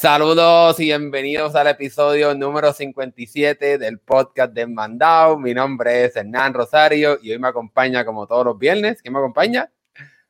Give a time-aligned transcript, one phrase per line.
[0.00, 5.36] Saludos y bienvenidos al episodio número 57 del podcast de Mandao.
[5.40, 9.02] Mi nombre es Hernán Rosario y hoy me acompaña como todos los viernes.
[9.02, 9.72] ¿Quién me acompaña?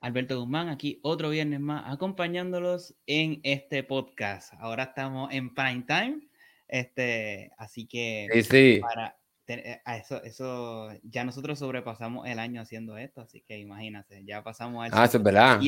[0.01, 4.55] Alberto Guzmán, aquí otro viernes más acompañándolos en este podcast.
[4.59, 6.21] Ahora estamos en prime time,
[6.67, 8.81] este, así que sí, sí.
[8.81, 14.43] para eh, eso, eso, ya nosotros sobrepasamos el año haciendo esto, así que imagínate, ya
[14.43, 15.61] pasamos al ah, eso es verdad.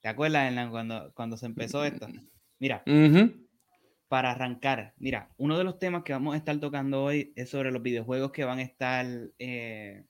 [0.00, 2.08] ¿Te acuerdas, Hernán, cuando, cuando se empezó esto?
[2.62, 2.84] Mira,
[4.06, 7.72] para arrancar, mira, uno de los temas que vamos a estar tocando hoy es sobre
[7.72, 9.04] los videojuegos que van a estar,
[9.40, 10.04] eh,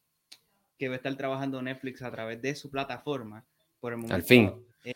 [0.76, 3.46] que va a estar trabajando Netflix a través de su plataforma.
[3.80, 4.52] Por el momento, Al fin.
[4.84, 4.92] Eh,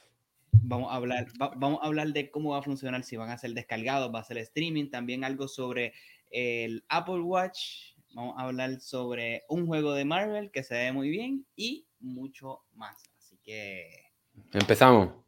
[0.52, 3.54] vamos, a hablar, vamos a hablar de cómo va a funcionar, si van a ser
[3.54, 5.94] descargados, va a ser streaming, también algo sobre
[6.30, 11.08] el Apple Watch, vamos a hablar sobre un juego de Marvel que se ve muy
[11.08, 13.02] bien y mucho más.
[13.16, 14.10] Así que...
[14.52, 15.25] Empezamos.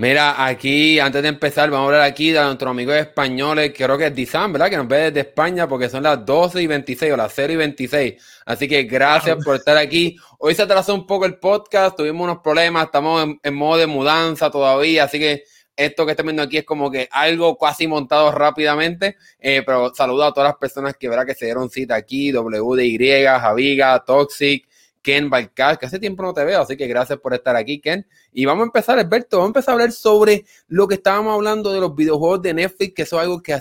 [0.00, 4.06] Mira, aquí, antes de empezar, vamos a hablar aquí de nuestros amigos españoles, creo que
[4.06, 4.70] es Dizan, ¿verdad?
[4.70, 7.56] Que nos ve desde España porque son las 12 y 26 o las 0 y
[7.56, 8.14] 26.
[8.46, 10.16] Así que gracias por estar aquí.
[10.38, 14.50] Hoy se atrasó un poco el podcast, tuvimos unos problemas, estamos en, modo de mudanza
[14.50, 15.44] todavía, así que
[15.76, 20.24] esto que están viendo aquí es como que algo casi montado rápidamente, eh, pero saludo
[20.24, 21.26] a todas las personas que, ¿verdad?
[21.26, 24.66] que se dieron cita aquí, WDY, Javiga, Toxic,
[25.02, 28.06] Ken Balcal, que hace tiempo no te veo, así que gracias por estar aquí, Ken.
[28.38, 31.72] Y vamos a empezar, Alberto, vamos a empezar a hablar sobre lo que estábamos hablando
[31.72, 33.58] de los videojuegos de Netflix, que eso es algo que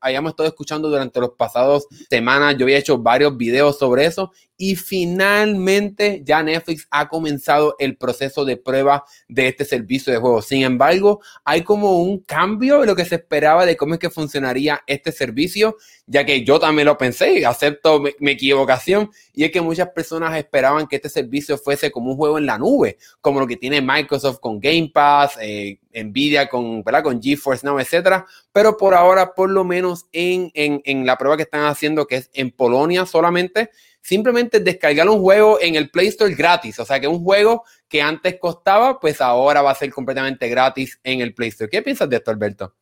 [0.00, 2.54] hayamos estado escuchando durante los pasados semanas.
[2.56, 8.44] Yo había hecho varios videos sobre eso y finalmente ya Netflix ha comenzado el proceso
[8.44, 10.44] de prueba de este servicio de juegos.
[10.44, 14.10] Sin embargo, hay como un cambio de lo que se esperaba de cómo es que
[14.10, 19.62] funcionaría este servicio, ya que yo también lo pensé acepto mi, equivocación, y es que
[19.62, 23.46] muchas personas esperaban que este servicio fuese como un juego en la nube, como lo
[23.46, 27.02] que tiene Microsoft con Game Pass, eh, Nvidia con, ¿verdad?
[27.02, 28.26] con GeForce Now, etcétera.
[28.52, 32.16] Pero por ahora, por lo menos en, en, en la prueba que están haciendo, que
[32.16, 33.70] es en Polonia solamente,
[34.00, 36.78] simplemente descargar un juego en el Play Store gratis.
[36.78, 40.98] O sea que un juego que antes costaba, pues ahora va a ser completamente gratis
[41.02, 41.70] en el Play Store.
[41.70, 42.74] ¿Qué piensas de esto, Alberto?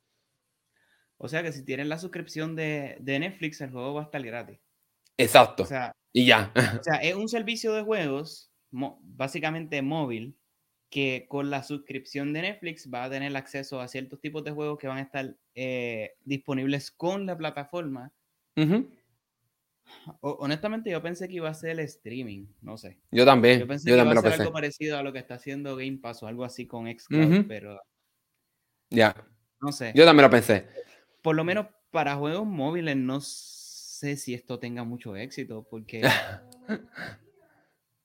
[1.18, 4.58] O sea que si tienen la suscripción de, Netflix, el juego va a estar gratis.
[5.16, 5.66] Exacto.
[6.12, 6.52] y ya.
[6.78, 10.38] O sea, es un servicio de juegos, básicamente móvil,
[10.90, 14.78] que con la suscripción de Netflix va a tener acceso a ciertos tipos de juegos
[14.78, 18.12] que van a estar eh, disponibles con la plataforma.
[20.20, 22.98] Honestamente, yo pensé que iba a ser el streaming, no sé.
[23.10, 23.60] Yo también.
[23.60, 26.22] Yo pensé que iba a ser algo parecido a lo que está haciendo Game Pass
[26.22, 27.80] o algo así con Xcloud, pero.
[28.90, 29.14] Ya.
[29.60, 29.92] No sé.
[29.94, 30.66] Yo también lo pensé.
[31.22, 36.02] Por lo menos para juegos móviles, no sé si esto tenga mucho éxito, porque.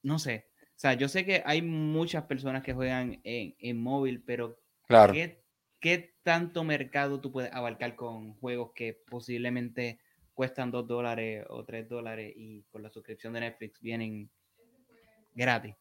[0.03, 0.47] no sé.
[0.75, 4.59] O sea, yo sé que hay muchas personas que juegan en, móvil, pero.
[4.87, 5.13] Claro.
[5.13, 9.99] ¿qué tanto mercado tú puedes abarcar con juegos que posiblemente
[10.33, 14.29] cuestan 2 dólares o 3 dólares y con la suscripción de Netflix vienen
[15.35, 15.75] gratis.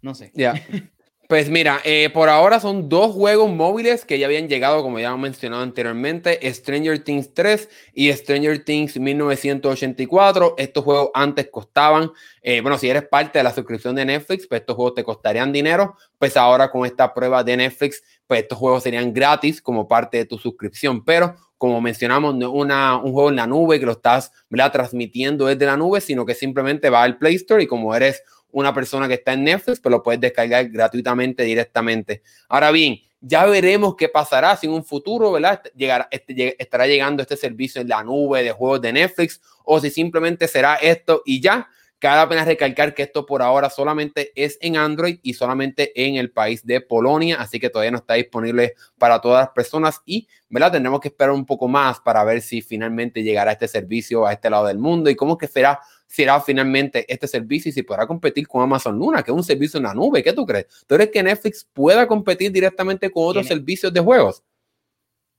[0.00, 0.32] No sé.
[0.34, 0.54] Ya.
[1.32, 5.08] Pues mira, eh, por ahora son dos juegos móviles que ya habían llegado, como ya
[5.08, 10.56] hemos mencionado anteriormente, Stranger Things 3 y Stranger Things 1984.
[10.58, 12.10] Estos juegos antes costaban,
[12.42, 15.52] eh, bueno, si eres parte de la suscripción de Netflix, pues estos juegos te costarían
[15.52, 20.18] dinero, pues ahora con esta prueba de Netflix, pues estos juegos serían gratis como parte
[20.18, 23.92] de tu suscripción, pero como mencionamos, no una, un juego en la nube que lo
[23.92, 24.32] estás
[24.70, 28.22] transmitiendo desde la nube, sino que simplemente va al Play Store y como eres
[28.52, 32.22] una persona que está en Netflix, pues lo puedes descargar gratuitamente directamente.
[32.48, 35.62] Ahora bien, ya veremos qué pasará si en un futuro, ¿verdad?
[35.74, 39.90] Llegará, este, estará llegando este servicio en la nube de juegos de Netflix o si
[39.90, 41.68] simplemente será esto y ya.
[42.00, 46.32] Cada pena recalcar que esto por ahora solamente es en Android y solamente en el
[46.32, 50.72] país de Polonia, así que todavía no está disponible para todas las personas y, ¿verdad?
[50.72, 54.50] Tendremos que esperar un poco más para ver si finalmente llegará este servicio a este
[54.50, 55.78] lado del mundo y cómo que será,
[56.12, 59.78] será finalmente este servicio y si podrá competir con Amazon Luna, que es un servicio
[59.78, 60.22] en la nube.
[60.22, 60.66] ¿Qué tú crees?
[60.86, 64.44] ¿Tú crees que Netflix pueda competir directamente con otros servicios de juegos?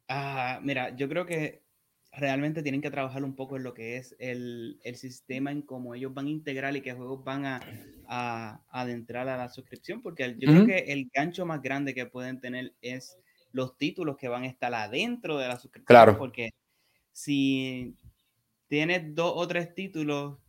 [0.07, 1.61] Ah, mira, yo creo que
[2.11, 5.93] realmente tienen que trabajar un poco en lo que es el, el sistema, en cómo
[5.93, 7.61] ellos van a integrar y qué juegos van a,
[8.07, 12.39] a, adentrar a la suscripción, porque yo creo que el gancho más grande que pueden
[12.39, 13.15] tener es
[13.51, 15.85] los títulos que van a estar adentro de la suscripción.
[15.85, 16.17] Claro.
[16.17, 16.49] Porque
[17.11, 17.95] si
[18.67, 20.39] tienes dos o tres títulos,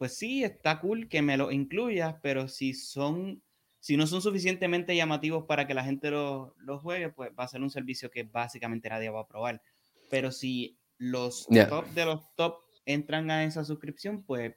[0.00, 3.42] pues sí, está cool que me los incluyas, pero si son,
[3.80, 7.48] si no son suficientemente llamativos para que la gente los lo juegue, pues va a
[7.48, 9.60] ser un servicio que básicamente nadie va a probar.
[10.08, 14.54] Pero si los top de los top entran a esa suscripción, pues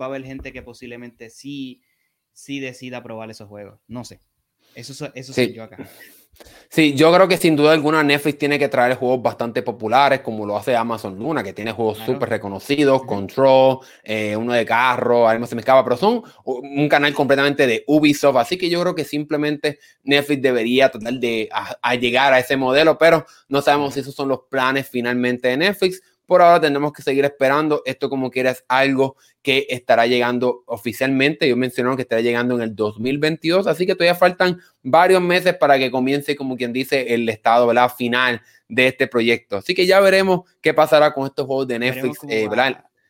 [0.00, 1.82] va a haber gente que posiblemente sí,
[2.32, 3.80] sí decida probar esos juegos.
[3.88, 4.20] No sé.
[4.76, 5.78] Eso, eso soy yo acá.
[6.68, 10.44] Sí, yo creo que sin duda alguna Netflix tiene que traer juegos bastante populares, como
[10.44, 15.48] lo hace Amazon Luna, que tiene juegos súper reconocidos, Control, eh, uno de carro, además
[15.48, 19.04] se me escapa, pero son un canal completamente de Ubisoft, así que yo creo que
[19.04, 21.48] simplemente Netflix debería tratar de
[22.00, 26.02] llegar a ese modelo, pero no sabemos si esos son los planes finalmente de Netflix.
[26.26, 27.82] Por ahora tenemos que seguir esperando.
[27.84, 31.48] Esto como quiera es algo que estará llegando oficialmente.
[31.48, 35.78] Yo mencionaron que estará llegando en el 2022, así que todavía faltan varios meses para
[35.78, 37.92] que comience, como quien dice, el estado ¿verdad?
[37.96, 39.56] final de este proyecto.
[39.56, 42.18] Así que ya veremos qué pasará con estos juegos de Netflix.
[42.18, 42.48] Cómo, eh,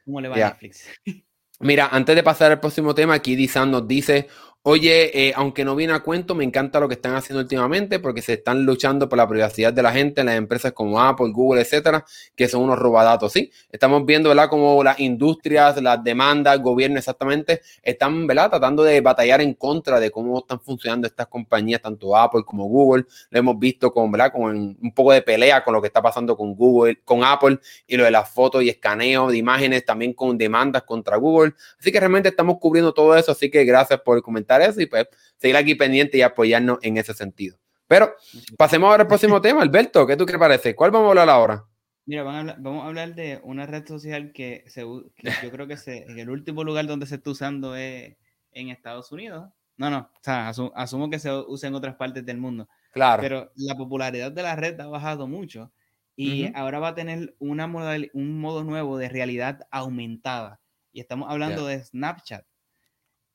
[0.04, 0.86] ¿Cómo, le va a Netflix?
[1.60, 4.28] Mira, antes de pasar al próximo tema, aquí Dizan nos dice,
[4.68, 8.20] Oye, eh, aunque no viene a cuento, me encanta lo que están haciendo últimamente porque
[8.20, 11.60] se están luchando por la privacidad de la gente en las empresas como Apple, Google,
[11.60, 12.04] etcétera,
[12.34, 13.52] que son unos robadatos, ¿sí?
[13.70, 19.00] Estamos viendo, ¿verdad?, como las industrias, las demandas, el gobierno exactamente, están, ¿verdad?, tratando de
[19.00, 23.04] batallar en contra de cómo están funcionando estas compañías, tanto Apple como Google.
[23.30, 26.36] Lo hemos visto con, ¿verdad?, con un poco de pelea con lo que está pasando
[26.36, 30.36] con Google, con Apple y lo de las fotos y escaneo de imágenes, también con
[30.36, 31.52] demandas contra Google.
[31.78, 35.06] Así que realmente estamos cubriendo todo eso, así que gracias por comentar eso y pues
[35.36, 37.58] seguir aquí pendiente y apoyarnos en ese sentido.
[37.86, 38.14] Pero
[38.56, 39.62] pasemos ahora al próximo tema.
[39.62, 40.74] Alberto, ¿qué tú qué parece?
[40.74, 41.64] ¿Cuál vamos a hablar ahora?
[42.04, 46.20] Mira, vamos a hablar de una red social que, se, yo creo que se, en
[46.20, 48.16] el último lugar donde se está usando es
[48.52, 49.48] en Estados Unidos.
[49.76, 52.68] No, no, o sea, asumo que se usa en otras partes del mundo.
[52.92, 53.22] Claro.
[53.22, 55.72] Pero la popularidad de la red ha bajado mucho
[56.14, 60.60] y ahora va a tener una modal, un modo nuevo de realidad aumentada.
[60.92, 62.46] Y estamos hablando de Snapchat.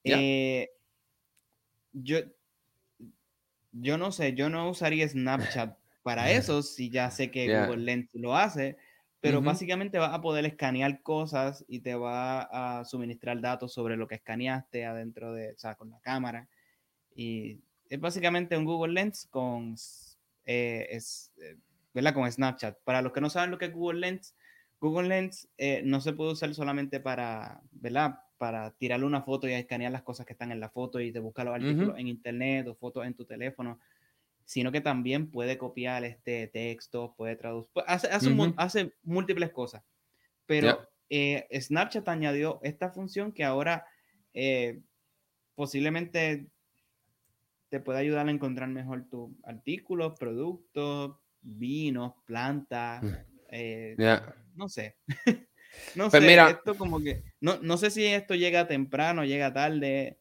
[0.04, 0.72] Eh,
[1.94, 2.20] yo,
[3.72, 8.14] yo no sé, yo no usaría Snapchat para eso, si ya sé que Google Lens
[8.14, 8.78] lo hace,
[9.20, 14.08] pero básicamente vas a poder escanear cosas y te va a suministrar datos sobre lo
[14.08, 16.50] que escaneaste adentro de, o sea, con la cámara.
[17.16, 19.76] Y es básicamente un Google Lens con,
[20.46, 21.56] eh, es, eh,
[21.94, 22.16] ¿verdad?
[22.16, 22.80] con Snapchat.
[22.84, 24.36] Para los que no saben lo que es Google Lens,
[24.80, 28.20] Google Lens eh, no se puede usar solamente para, ¿verdad?
[28.42, 31.20] Para tirarle una foto y escanear las cosas que están en la foto y de
[31.20, 33.80] buscar los artículos en internet o fotos en tu teléfono,
[34.46, 38.08] sino que también puede copiar este texto, puede traducir, hace,
[38.58, 39.84] hace, múltiples cosas.
[40.48, 43.86] Pero eh, Snapchat añadió esta función que ahora
[44.34, 44.82] eh,
[45.54, 46.48] posiblemente
[47.70, 53.16] te puede ayudar a encontrar mejor tus artículos, productos, vinos, plantas, mm.
[53.52, 53.96] eh,
[54.56, 54.96] no sé.
[55.96, 57.24] No pues sé, mira, esto como que.
[57.40, 60.18] No, no sé si esto llega temprano, llega tarde.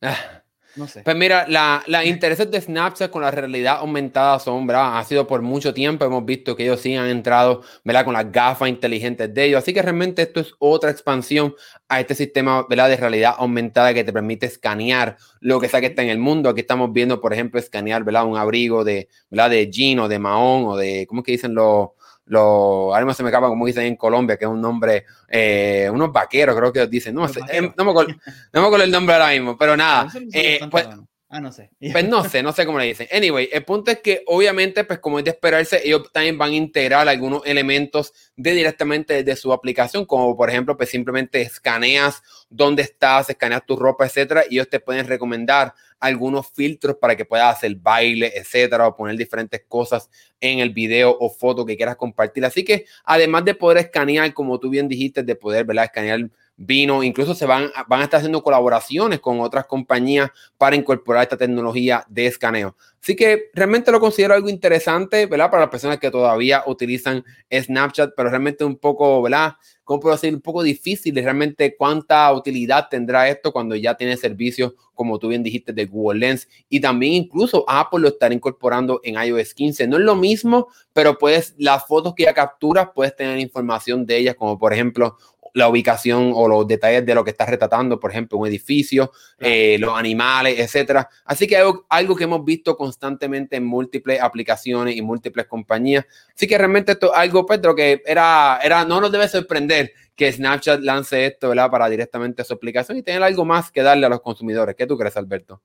[0.00, 0.42] Ah.
[0.76, 1.02] No sé.
[1.02, 4.98] Pues mira, la, intereses de Snapchat con la realidad aumentada son, ¿verdad?
[4.98, 8.04] Ha sido por mucho tiempo, hemos visto que ellos sí han entrado, ¿verdad?
[8.04, 9.62] Con las gafas inteligentes de ellos.
[9.62, 11.54] Así que realmente esto es otra expansión
[11.88, 12.90] a este sistema, ¿verdad?
[12.90, 16.50] De realidad aumentada que te permite escanear lo que sea que está en el mundo.
[16.50, 18.26] Aquí estamos viendo, por ejemplo, escanear, ¿verdad?
[18.26, 19.50] Un abrigo de, ¿verdad?
[19.50, 21.88] De jean o de mahón o de, ¿cómo es que dicen los
[22.28, 26.12] los, ahora se me acaba como dicen en Colombia, que es un nombre, eh, unos
[26.12, 28.14] vaqueros, creo que dicen, no, em, no, me acuerdo,
[28.52, 30.86] no me acuerdo el nombre ahora mismo, pero nada, eh, pues,
[31.30, 31.70] Ah, no sé.
[31.92, 33.06] Pues no sé, no sé cómo le dicen.
[33.12, 36.56] Anyway, el punto es que obviamente, pues como es de esperarse, ellos también van a
[36.56, 42.82] integrar algunos elementos de directamente de su aplicación, como por ejemplo, pues simplemente escaneas dónde
[42.82, 47.56] estás, escaneas tu ropa, etcétera, y ellos te pueden recomendar algunos filtros para que puedas
[47.56, 50.08] hacer baile, etcétera, o poner diferentes cosas
[50.40, 52.46] en el video o foto que quieras compartir.
[52.46, 55.84] Así que además de poder escanear, como tú bien dijiste, de poder, ¿verdad?
[55.84, 61.22] Escanear vino, incluso se van, van a estar haciendo colaboraciones con otras compañías para incorporar
[61.22, 62.76] esta tecnología de escaneo.
[63.00, 65.50] Así que realmente lo considero algo interesante, ¿verdad?
[65.50, 69.54] Para las personas que todavía utilizan Snapchat, pero realmente un poco, ¿verdad?
[69.84, 70.34] ¿Cómo puedo decir?
[70.34, 75.42] Un poco difícil realmente cuánta utilidad tendrá esto cuando ya tiene servicios, como tú bien
[75.42, 76.48] dijiste, de Google Lens.
[76.68, 79.86] Y también incluso Apple lo estará incorporando en iOS 15.
[79.86, 84.18] No es lo mismo, pero puedes, las fotos que ya capturas, puedes tener información de
[84.18, 85.16] ellas, como por ejemplo
[85.58, 89.76] la ubicación o los detalles de lo que estás retratando, por ejemplo, un edificio, eh,
[89.78, 91.08] los animales, etcétera.
[91.24, 96.06] Así que algo, algo que hemos visto constantemente en múltiples aplicaciones y múltiples compañías.
[96.34, 100.32] Así que realmente esto es algo, Pedro, que era, era, no nos debe sorprender que
[100.32, 101.70] Snapchat lance esto, ¿verdad?
[101.70, 104.74] Para directamente su aplicación y tener algo más que darle a los consumidores.
[104.74, 105.62] ¿Qué tú crees, Alberto?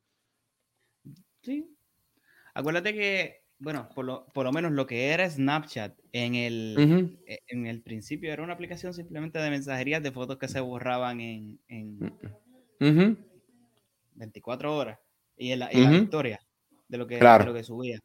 [1.41, 1.67] Sí.
[2.53, 7.39] Acuérdate que bueno, por lo, por lo menos lo que era Snapchat en el, e,
[7.47, 11.59] en el principio era una aplicación simplemente de mensajerías de fotos que se borraban en,
[11.69, 13.17] en
[14.15, 14.99] 24 horas
[15.37, 16.41] y en la, historia
[16.89, 17.99] de lo, que, lo que subía.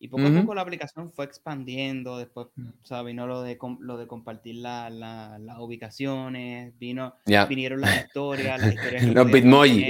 [0.00, 2.48] Y poco a poco la aplicación fue expandiendo, después
[2.90, 7.14] o vino lo de, lo de compartir la, las ubicaciones, vino,
[7.48, 9.86] vinieron las historias, las historias los Bitmoji.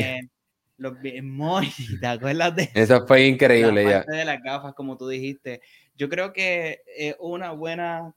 [0.77, 3.07] Los emojis, ¿te acuerdas de eso?
[3.07, 4.03] fue increíble ya.
[4.03, 5.61] de las gafas, como tú dijiste.
[5.97, 8.15] Yo creo que es una buena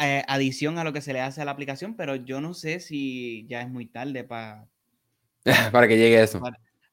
[0.00, 2.78] eh, adición a lo que se le hace a la aplicación, pero yo no sé
[2.78, 4.68] si ya es muy tarde para...
[5.72, 6.40] para que llegue eso.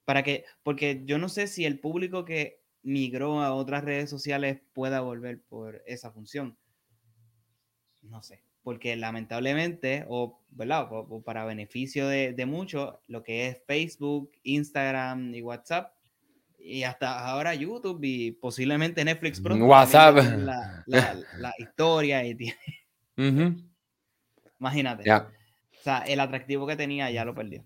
[0.06, 4.62] Para, que, porque yo no sé si el público que migró a otras redes sociales
[4.74, 6.58] pueda volver por esa función.
[8.02, 10.90] No sé, porque lamentablemente, o, ¿verdad?
[11.24, 15.94] para beneficio de, de muchos, lo que es Facebook, Instagram y WhatsApp,
[16.58, 19.66] y hasta ahora YouTube y posiblemente Netflix pronto.
[19.66, 20.16] WhatsApp.
[20.38, 22.58] La, la, historia y tiene...
[24.60, 25.14] Imagínate.
[25.14, 25.28] O
[25.84, 27.64] sea, el atractivo que tenía ya lo perdió.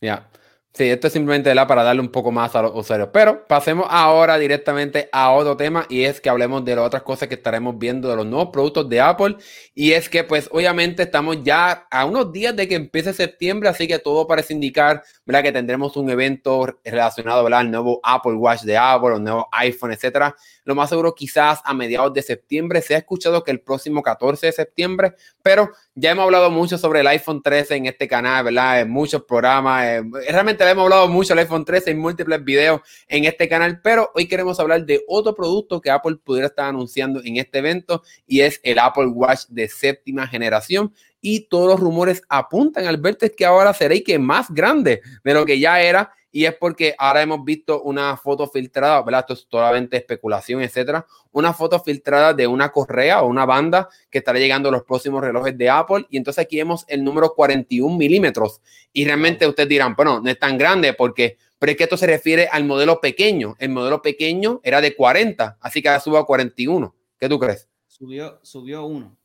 [0.00, 0.28] Ya.
[0.76, 3.08] Sí, esto es simplemente la para darle un poco más a los usuarios.
[3.10, 7.28] Pero pasemos ahora directamente a otro tema y es que hablemos de las otras cosas
[7.28, 9.36] que estaremos viendo de los nuevos productos de Apple.
[9.74, 13.88] Y es que pues obviamente estamos ya a unos días de que empiece septiembre, así
[13.88, 15.44] que todo parece indicar ¿verdad?
[15.44, 17.60] que tendremos un evento relacionado ¿verdad?
[17.60, 20.36] al nuevo Apple Watch de Apple, los nuevos iPhone, etcétera.
[20.64, 22.82] Lo más seguro quizás a mediados de septiembre.
[22.82, 27.00] Se ha escuchado que el próximo 14 de septiembre, pero ya hemos hablado mucho sobre
[27.00, 28.82] el iPhone 13 en este canal, ¿verdad?
[28.82, 30.02] En muchos programas.
[30.28, 34.26] realmente hemos hablado mucho del iPhone 13 en múltiples videos en este canal, pero hoy
[34.26, 38.60] queremos hablar de otro producto que Apple pudiera estar anunciando en este evento y es
[38.62, 40.92] el Apple Watch de séptima generación.
[41.20, 45.44] Y todos los rumores apuntan al verte que ahora será que más grande de lo
[45.44, 49.20] que ya era y es porque ahora hemos visto una foto filtrada, ¿verdad?
[49.20, 51.06] Esto es totalmente especulación, etcétera.
[51.32, 55.22] Una foto filtrada de una correa o una banda que estará llegando a los próximos
[55.22, 56.04] relojes de Apple.
[56.10, 58.60] Y entonces aquí vemos el número 41 milímetros.
[58.92, 62.06] Y realmente ustedes dirán, bueno, no es tan grande porque, pero es que esto se
[62.06, 63.56] refiere al modelo pequeño.
[63.58, 66.94] El modelo pequeño era de 40, así que ahora subió a 41.
[67.18, 67.66] ¿Qué tú crees?
[67.86, 69.16] Subió, subió uno.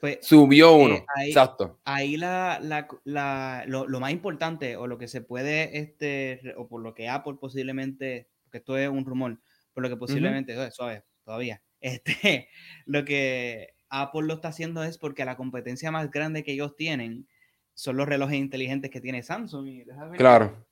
[0.00, 1.80] Pues, Subió uno, eh, exacto.
[1.84, 6.94] Ahí la, la, lo, más importante, o lo que se puede, este, o por lo
[6.94, 9.40] que Apple posiblemente, porque esto es un rumor,
[9.72, 12.48] por lo que posiblemente, uh suave, todavía, este,
[12.86, 17.26] lo que Apple lo está haciendo es porque la competencia más grande que ellos tienen
[17.74, 19.84] son los relojes inteligentes que tiene Samsung.
[20.16, 20.66] claro.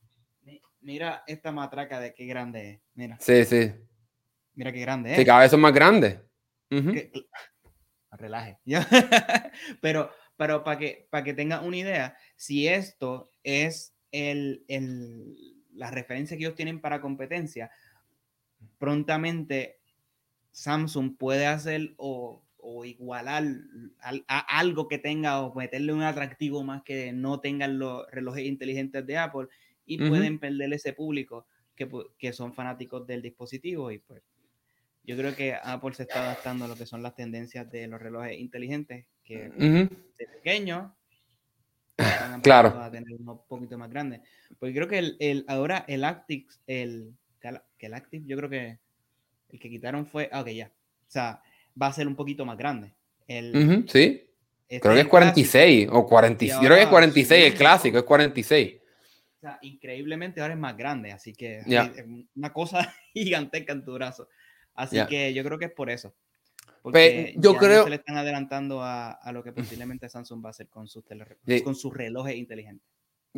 [0.81, 2.81] Mira esta matraca de qué grande es.
[2.95, 3.17] Mira.
[3.19, 3.73] Sí, sí.
[4.55, 5.17] Mira qué grande es.
[5.17, 6.21] Sí, cada vez son más grandes
[8.17, 8.59] relaje.
[9.81, 14.65] pero pero para que, para que tengan una idea, si esto es el,
[15.73, 17.71] la referencia que ellos tienen para competencia,
[18.79, 19.81] prontamente
[20.53, 22.43] Samsung puede hacer o,
[22.85, 23.45] igualar
[24.01, 29.07] a, algo que tenga o meterle un atractivo más que no tengan los relojes inteligentes
[29.07, 29.47] de Apple
[29.85, 31.47] y pueden perder ese público
[31.77, 34.21] que, que, son fanáticos del dispositivo y pues
[35.07, 38.01] yo creo que Apple se está adaptando a lo que son las tendencias de los
[38.01, 40.97] relojes inteligentes, que de pequeño
[42.43, 42.69] claro.
[42.81, 44.21] a tener uno un poquito más grande.
[44.59, 47.15] Porque creo que el, ahora el Active, el,
[47.79, 48.79] que el Active, yo creo que
[49.51, 50.67] el que quitaron fue, ah, ok, ya.
[50.67, 51.41] O sea,
[51.81, 52.93] va a ser un poquito más grande.
[53.29, 54.23] El, sí.
[54.69, 56.61] Este creo que es 46 o 46.
[56.61, 58.75] Yo creo que es 46, el clásico es 46.
[59.37, 63.95] O sea, increíblemente ahora es más grande, así que es una cosa gigantesca en tu
[63.95, 64.29] brazo.
[64.77, 66.15] Así que yo creo que es por eso.
[66.83, 67.83] Porque yo creo.
[67.85, 71.05] se le están adelantando a, a, lo que posiblemente Samsung va a hacer con sus,
[71.65, 72.87] con sus relojes inteligentes.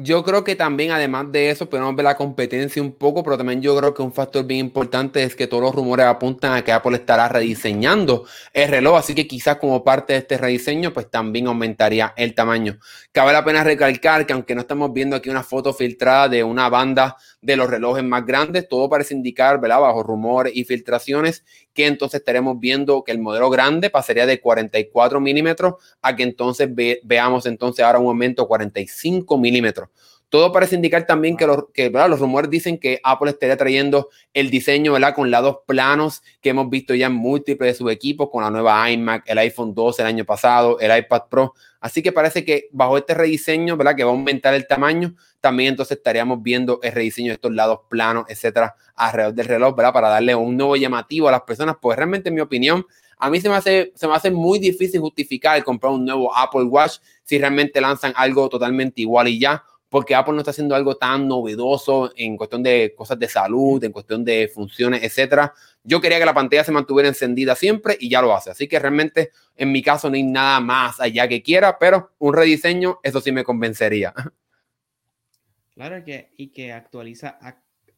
[0.01, 3.61] Yo creo que también, además de eso, podemos ver la competencia un poco, pero también
[3.61, 6.71] yo creo que un factor bien importante es que todos los rumores apuntan a que
[6.71, 11.49] Apple estará rediseñando el reloj, así que quizás como parte de este rediseño, pues también
[11.49, 12.79] aumentaría el tamaño.
[13.11, 16.69] Cabe la pena recalcar que aunque no estamos viendo aquí una foto filtrada de una
[16.69, 19.81] banda de los relojes más grandes, todo parece indicar, ¿verdad?
[19.81, 25.21] Bajo rumores y filtraciones, que entonces estaremos viendo que el modelo grande pasaría de 44
[25.21, 26.69] milímetros a que entonces
[27.05, 29.89] veamos entonces ahora un aumento 45 milímetros.
[30.31, 34.51] Todo parece indicar también que, los, que los rumores dicen que Apple estaría trayendo el
[34.51, 35.15] diseño ¿verdad?
[35.15, 38.91] con lados planos que hemos visto ya en múltiples de sus equipos, con la nueva
[38.91, 41.55] iMac, el iPhone 12 el año pasado, el iPad Pro.
[41.81, 43.97] Así que parece que bajo este rediseño, ¿verdad?
[43.97, 47.81] que va a aumentar el tamaño, también entonces estaríamos viendo el rediseño de estos lados
[47.89, 49.93] planos, etcétera, alrededor del reloj, ¿verdad?
[49.95, 52.85] Para darle un nuevo llamativo a las personas, pues realmente en mi opinión,
[53.17, 56.65] a mí se me hace, se me hace muy difícil justificar comprar un nuevo Apple
[56.65, 60.97] Watch si realmente lanzan algo totalmente igual y ya porque Apple no está haciendo algo
[60.97, 65.55] tan novedoso en cuestión de cosas de salud, en cuestión de funciones, etcétera.
[65.83, 68.51] Yo quería que la pantalla se mantuviera encendida siempre y ya lo hace.
[68.51, 72.35] Así que realmente en mi caso no hay nada más allá que quiera, pero un
[72.35, 74.15] rediseño, eso sí me convencería.
[75.79, 77.39] Claro que, y que actualiza,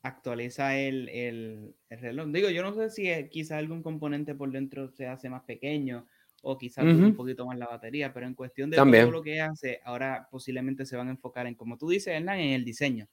[0.03, 2.27] actualiza el, el, reloj.
[2.29, 6.07] Digo, yo no sé si quizá algún componente por dentro se hace más pequeño
[6.43, 9.81] o quizás un poquito más la batería, pero en cuestión de todo lo que hace,
[9.85, 13.09] ahora posiblemente se van a enfocar en, como tú dices, Hernán, en el diseño,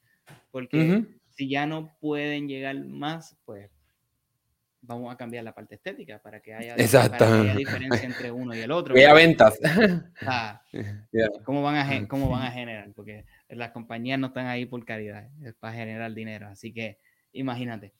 [0.50, 3.70] porque si ya no pueden llegar más, pues
[4.80, 8.94] vamos a cambiar la parte estética para que haya, diferencia entre uno y el otro.
[8.94, 9.58] Vea ventas.
[11.44, 12.90] ¿cómo, van a, ¿Cómo van a generar?
[12.94, 16.48] Porque las compañías no están ahí por caridad, es para generar dinero.
[16.48, 16.98] Así que
[17.32, 17.92] imagínate.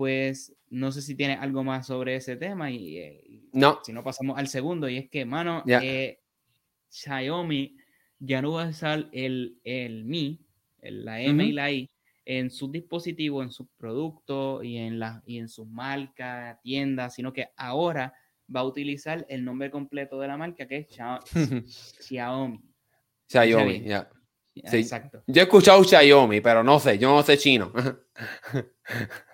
[0.00, 3.80] Pues no sé si tiene algo más sobre ese tema y, eh, no.
[3.82, 6.22] si no pasamos al segundo y es que, mano, eh,
[6.88, 7.76] Xiaomi
[8.18, 10.40] ya no va a usar el, el Mi,
[10.80, 11.90] la M y la I
[12.24, 17.30] en sus dispositivos, en sus productos y en, la, y en sus marcas, tiendas, sino
[17.30, 18.14] que ahora
[18.56, 20.88] va a utilizar el nombre completo de la marca que es
[22.00, 22.58] Xiaomi.
[23.28, 24.08] Xiaomi, ya.
[24.54, 25.22] Exacto.
[25.26, 27.70] Yo he escuchado Xiaomi, pero no sé, yo no sé chino.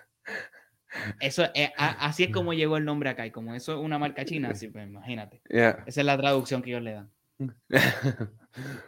[1.19, 1.43] Eso
[1.77, 4.67] así es como llegó el nombre acá y como eso es una marca china, así
[4.67, 5.41] pues imagínate.
[5.49, 7.11] Esa es la traducción que ellos le dan.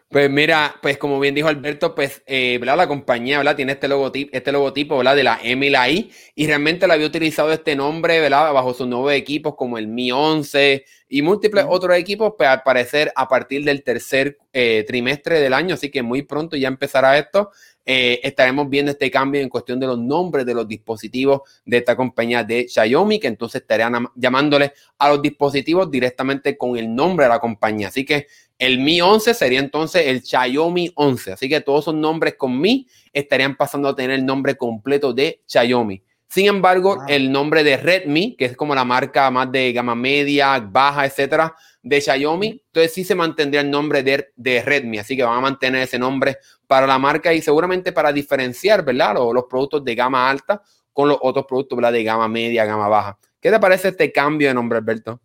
[0.10, 3.56] Pues mira, pues como bien dijo Alberto, pues eh, la compañía ¿verdad?
[3.56, 5.16] tiene este logotipo, este logotipo ¿verdad?
[5.16, 8.52] de la M y la I, y realmente la había utilizado este nombre ¿verdad?
[8.52, 13.12] bajo sus nuevos equipos como el Mi 11 y múltiples otros equipos, pues al parecer
[13.16, 17.52] a partir del tercer eh, trimestre del año, así que muy pronto ya empezará esto.
[17.92, 21.96] Eh, estaremos viendo este cambio en cuestión de los nombres de los dispositivos de esta
[21.96, 27.30] compañía de Xiaomi, que entonces estarían llamándole a los dispositivos directamente con el nombre de
[27.30, 27.88] la compañía.
[27.88, 28.28] Así que
[28.60, 31.32] el Mi 11 sería entonces el Xiaomi 11.
[31.32, 35.42] Así que todos esos nombres con Mi estarían pasando a tener el nombre completo de
[35.48, 36.04] Xiaomi.
[36.30, 40.60] Sin embargo, el nombre de Redmi, que es como la marca más de gama media,
[40.60, 45.00] baja, etcétera, de Xiaomi, entonces sí se mantendría el nombre de, de, Redmi.
[45.00, 49.16] Así que van a mantener ese nombre para la marca y seguramente para diferenciar, ¿verdad?
[49.16, 50.62] Los, los productos de gama alta
[50.94, 51.94] con los otros productos, ¿verdad?
[51.94, 53.18] De gama media, gama baja.
[53.42, 55.20] ¿Qué te parece este cambio de nombre, Alberto?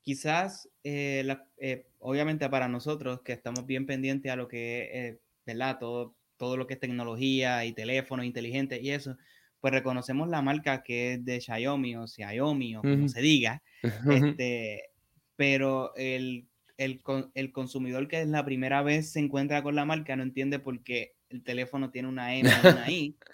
[0.00, 4.88] Quizás eh, la, eh, obviamente para nosotros que estamos bien pendientes a lo que es,
[4.94, 5.78] eh, ¿verdad?
[5.78, 9.18] Todo, todo lo que es tecnología y teléfonos inteligentes y eso,
[9.60, 13.62] pues reconocemos la marca que es de Xiaomi o Xiaomi o como se diga,
[14.36, 14.90] este,
[15.36, 17.00] pero el, el,
[17.34, 20.82] el, consumidor que es la primera vez se encuentra con la marca no entiende por
[20.82, 23.16] qué el teléfono tiene una M y una I.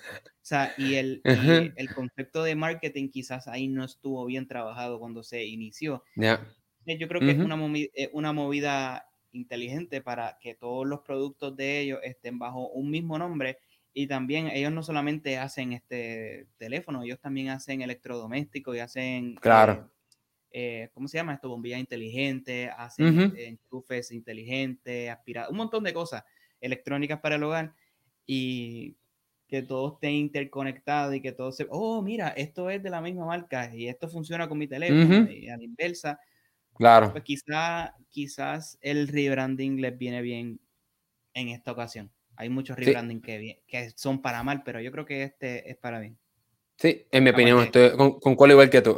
[0.44, 5.22] O sea, y el, el concepto de marketing quizás ahí no estuvo bien trabajado cuando
[5.22, 6.04] se inició.
[6.18, 11.56] Eh, yo creo que es una, eh, una movida inteligente para que todos los productos
[11.56, 13.56] de ellos estén bajo un mismo nombre
[13.94, 19.90] y también ellos no solamente hacen este teléfono, ellos también hacen electrodomésticos y hacen claro.
[20.50, 21.48] Eh, ¿cómo se llama esto?
[21.48, 26.24] Bombillas inteligentes, hacen enchufes inteligentes, aspirados, un montón de cosas
[26.60, 27.74] electrónicas para el hogar
[28.26, 28.96] y
[29.48, 33.26] que todo esté interconectado y que todo se, oh, mira, esto es de la misma
[33.26, 36.20] marca y esto funciona con mi teléfono y a la inversa.
[36.76, 37.12] Claro.
[37.12, 40.60] Pues quizá, quizás el rebranding les viene bien
[41.34, 42.13] en esta ocasión.
[42.36, 46.00] Hay muchos rebranding que, que son para mal, pero yo creo que este es para
[46.00, 46.18] bien.
[46.76, 48.96] Sí, en mi opinión, estoy con, con cuál igual que tú.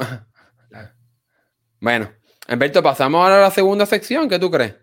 [1.81, 2.11] Bueno,
[2.47, 4.77] Alberto, pasamos ahora a la segunda sección, ¿qué tú crees?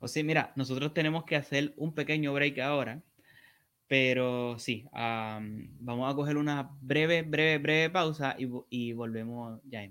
[0.00, 3.00] O sí, mira, nosotros tenemos que hacer un pequeño break ahora,
[3.86, 9.88] pero sí, vamos a coger una breve, breve, breve pausa y, y volvemos ya.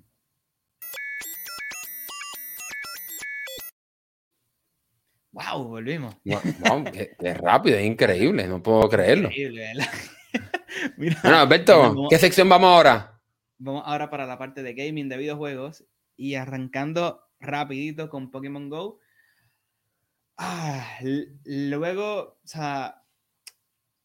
[5.35, 5.67] ¡Wow!
[5.67, 6.15] Volvimos.
[6.23, 9.27] Wow, qué, rápido, es increíble, no puedo creerlo.
[9.27, 9.91] Increíble, ¿verdad?
[10.97, 13.21] bueno, Alberto, ¿qué sección vamos ahora?
[13.57, 15.83] Vamos ahora para la parte de gaming de videojuegos
[16.15, 18.99] y arrancando rapidito con Pokémon Go.
[20.37, 20.99] Ah,
[21.43, 23.03] luego, o sea,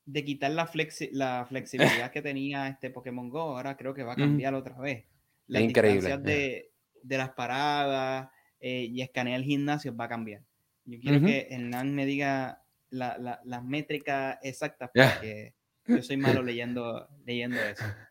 [0.06, 0.68] de quitar la,
[1.12, 5.06] la flexibilidad que tenía este Pokémon Go, ahora creo que va a cambiar otra vez.
[5.46, 6.18] La Increíble.
[6.18, 6.72] De,
[7.04, 10.42] de las paradas eh, y escanear el gimnasio va a cambiar.
[10.90, 15.54] Yo quiero que Hernán me diga las métricas exactas, porque
[15.86, 17.84] yo soy malo leyendo, leyendo eso.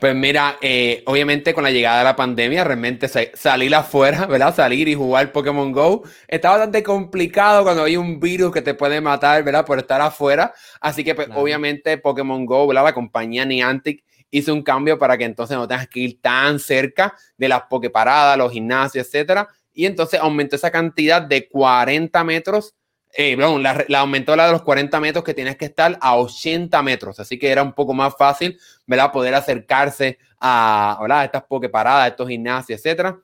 [0.00, 4.54] Pues mira, eh, obviamente con la llegada de la pandemia, realmente salir afuera, ¿verdad?
[4.54, 8.98] Salir y jugar Pokémon Go está bastante complicado cuando hay un virus que te puede
[9.02, 9.66] matar, ¿verdad?
[9.66, 10.54] Por estar afuera.
[10.80, 12.84] Así que, pues, obviamente, Pokémon Go, ¿verdad?
[12.84, 17.14] La compañía Niantic hizo un cambio para que entonces no tengas que ir tan cerca
[17.36, 22.74] de las Poképaradas, los gimnasios, etcétera, y entonces aumentó esa cantidad de 40 metros,
[23.12, 26.82] eh, perdón, la, aumentó la de los 40 metros que tienes que estar a 80
[26.82, 29.12] metros, así que era un poco más fácil, ¿verdad?
[29.12, 31.26] Poder acercarse a, ¿verdad?
[31.26, 33.20] estas pokeparadas, estos gimnasios, etcétera.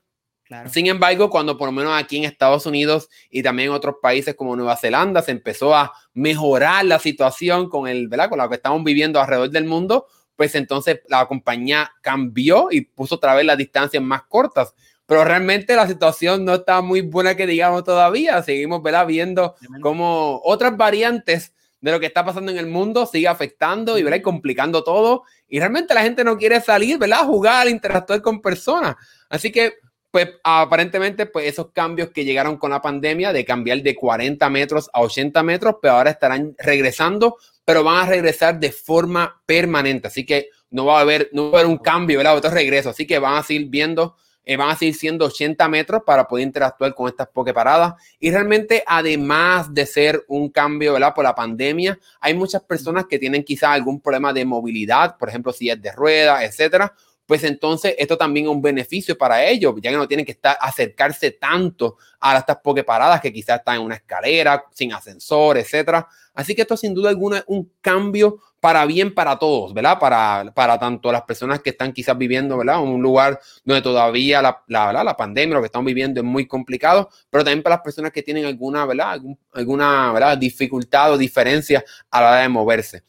[0.71, 4.35] Sin embargo, cuando por lo menos aquí en Estados Unidos y también en otros países
[4.35, 8.29] como Nueva Zelanda se empezó a mejorar la situación con el, ¿verdad?
[8.29, 13.15] Con lo que estamos viviendo alrededor del mundo, pues entonces la compañía cambió y puso
[13.15, 14.75] otra vez las distancias más cortas.
[15.13, 18.43] Pero realmente la situación no está muy buena que digamos todavía.
[18.43, 19.07] Seguimos ¿verdad?
[19.07, 24.03] viendo cómo otras variantes de lo que está pasando en el mundo sigue afectando y,
[24.03, 24.21] ¿verdad?
[24.21, 25.25] y complicando todo.
[25.49, 27.19] Y realmente la gente no quiere salir, ¿verdad?
[27.21, 28.97] A jugar, interactuar con personas.
[29.29, 29.75] Así que,
[30.11, 34.89] pues aparentemente, pues esos cambios que llegaron con la pandemia de cambiar de 40 metros
[34.95, 40.09] a 80 metros, pero pues, ahora estarán regresando, pero van a regresar de forma permanente.
[40.09, 42.35] Así que no va a haber, no va a haber un cambio, ¿verdad?
[42.35, 42.89] Otro regreso.
[42.89, 46.47] Así que van a seguir viendo eh, van a seguir siendo 80 metros para poder
[46.47, 47.95] interactuar con estas pokeparadas.
[48.19, 51.15] Y realmente, además de ser un cambio ¿verdad?
[51.15, 55.53] por la pandemia, hay muchas personas que tienen quizás algún problema de movilidad, por ejemplo,
[55.53, 56.93] si es de ruedas, etcétera.
[57.33, 60.55] Pues entonces esto también es un beneficio para ellos, ya que no tienen que estar
[60.61, 66.07] acercarse tanto a estas pokeparadas que quizás están en una escalera, sin ascensor, etcétera.
[66.35, 69.99] Así que esto sin duda alguna es un cambio para bien para todos, ¿verdad?
[69.99, 72.83] Para, para tanto las personas que están quizás viviendo, ¿verdad?
[72.83, 76.47] En un lugar donde todavía la, la, la pandemia, lo que estamos viviendo es muy
[76.47, 79.19] complicado, pero también para las personas que tienen alguna, ¿verdad?
[79.55, 80.37] alguna, ¿verdad?
[80.37, 83.05] Dificultad o diferencia a la hora de moverse.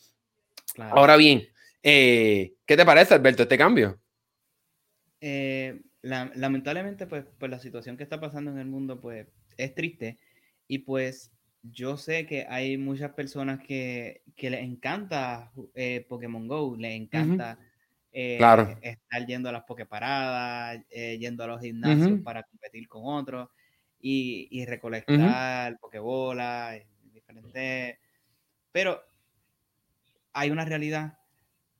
[0.77, 1.45] Ahora bien,
[1.83, 3.99] eh, ¿qué te parece, Alberto, este cambio?
[5.25, 10.19] Eh, lamentablemente, pues, pues la situación que está pasando en el mundo, pues, es triste.
[10.67, 11.31] Y pues
[11.61, 17.57] yo sé que hay muchas personas que, que les encanta eh, Pokémon Go, les encanta
[18.11, 18.37] eh,
[18.81, 23.47] estar yendo a las Poképaradas, eh, yendo a los gimnasios para competir con otros
[24.01, 26.81] y, y recolectar Pokébolas,
[27.13, 27.97] diferentes.
[28.73, 29.01] Pero
[30.33, 31.17] hay una realidad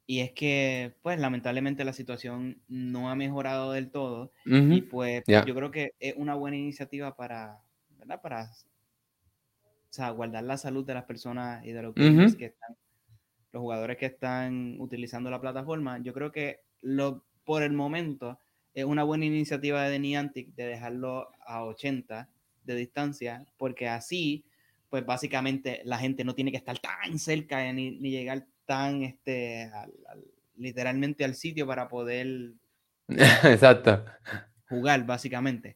[0.05, 4.31] y es que, pues, lamentablemente la situación no ha mejorado del todo.
[4.45, 7.61] Y pues, yo creo que es una buena iniciativa para,
[7.97, 8.21] ¿verdad?
[8.21, 8.51] Para
[9.93, 12.75] o sea, guardar la salud de las personas y de los, que están,
[13.51, 15.99] los jugadores que están utilizando la plataforma.
[15.99, 18.39] Yo creo que lo, por el momento
[18.73, 22.27] es una buena iniciativa de Niantic de dejarlo a 80
[22.63, 24.43] de distancia, porque así,
[24.89, 29.71] pues básicamente la gente no tiene que estar tan cerca ni, ni llegar tan, este,
[30.57, 32.53] literalmente al sitio para poder
[33.07, 34.05] Exacto.
[34.67, 35.75] jugar, básicamente.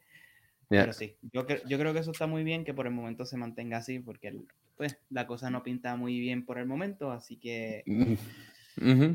[0.68, 3.38] Pero sí, yo, yo, creo que eso está muy bien, que por el momento se
[3.38, 4.38] mantenga así, porque
[4.76, 7.82] pues, la cosa no pinta muy bien por el momento, así que
[8.76, 9.12] mm,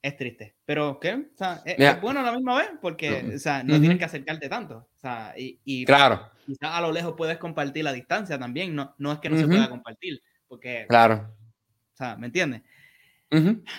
[0.00, 0.54] es triste.
[0.64, 1.14] Pero, ¿qué?
[1.14, 4.48] O sea, es, bueno a la misma vez, porque o sea, no tienes que acercarte
[4.48, 4.88] tanto.
[4.94, 6.30] O sea, y, y claro.
[6.46, 9.46] quizás a lo lejos puedes compartir la distancia también, no, no es que no se
[9.46, 10.86] pueda compartir, porque...
[10.88, 11.34] Claro.
[11.92, 12.62] O sea, ¿me entiendes?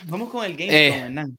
[0.07, 1.37] Vamos con el game, eh, Hernán.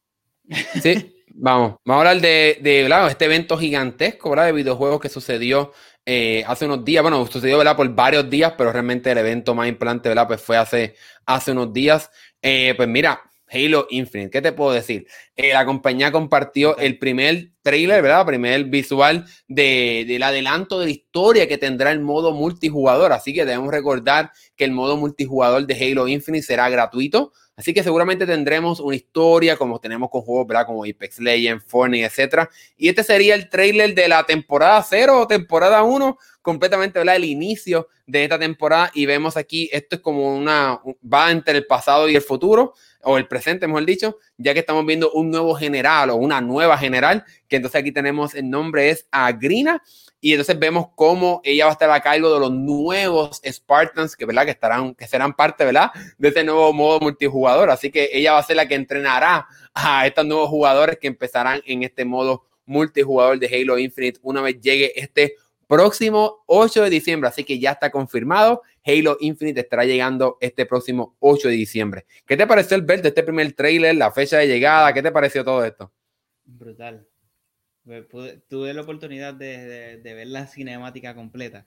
[0.82, 1.08] Sí.
[1.34, 4.46] Vamos, vamos a hablar de, de este evento gigantesco ¿verdad?
[4.46, 5.72] de videojuegos que sucedió
[6.04, 7.02] eh, hace unos días.
[7.02, 7.74] Bueno, sucedió ¿verdad?
[7.74, 10.26] por varios días, pero realmente el evento más importante ¿verdad?
[10.26, 10.94] Pues fue hace,
[11.24, 12.10] hace unos días.
[12.42, 13.22] Eh, pues mira,
[13.52, 15.06] Halo Infinite, ¿qué te puedo decir?
[15.36, 18.24] La compañía compartió el primer trailer, ¿verdad?
[18.24, 23.12] Primer visual de, del adelanto de la historia que tendrá el modo multijugador.
[23.12, 27.32] Así que debemos recordar que el modo multijugador de Halo Infinite será gratuito.
[27.54, 30.66] Así que seguramente tendremos una historia como tenemos con juegos, ¿verdad?
[30.66, 32.48] Como Apex Legends, Fortnite, etc.
[32.76, 37.16] Y este sería el trailer de la temporada 0 o temporada 1, completamente, ¿verdad?
[37.16, 38.90] El inicio de esta temporada.
[38.94, 43.18] Y vemos aquí, esto es como una, va entre el pasado y el futuro o
[43.18, 47.24] el presente, mejor dicho, ya que estamos viendo un nuevo general o una nueva general,
[47.48, 49.82] que entonces aquí tenemos el nombre es Agrina,
[50.20, 54.24] y entonces vemos cómo ella va a estar a cargo de los nuevos Spartans, que,
[54.24, 54.44] ¿verdad?
[54.44, 55.90] que, estarán, que serán parte ¿verdad?
[56.16, 60.06] de este nuevo modo multijugador, así que ella va a ser la que entrenará a
[60.06, 64.92] estos nuevos jugadores que empezarán en este modo multijugador de Halo Infinite una vez llegue
[64.94, 65.34] este
[65.66, 68.62] próximo 8 de diciembre, así que ya está confirmado.
[68.84, 72.06] Halo Infinite estará llegando este próximo 8 de diciembre.
[72.26, 74.92] ¿Qué te pareció el ver de este primer trailer, la fecha de llegada?
[74.92, 75.92] ¿Qué te pareció todo esto?
[76.44, 77.06] Brutal.
[78.48, 81.64] tuve la oportunidad de, ver la cinemática completa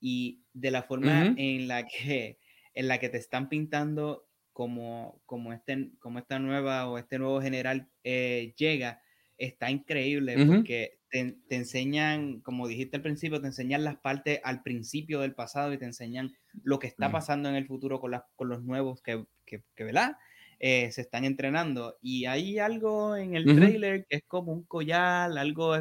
[0.00, 2.38] y de la forma en, la que,
[2.74, 7.40] en la que te están pintando como, como, este, como esta nueva o este nuevo
[7.40, 9.02] general eh, llega,
[9.38, 15.20] está increíble porque te, enseñan, como dijiste al principio, te enseñan las partes al principio
[15.20, 18.62] del pasado y te enseñan lo que está pasando en el futuro con, con los
[18.62, 20.16] nuevos que, que, ¿verdad?
[20.58, 21.98] Eh, se están entrenando.
[22.00, 25.76] Y hay algo en el trailer que es como un collar, algo,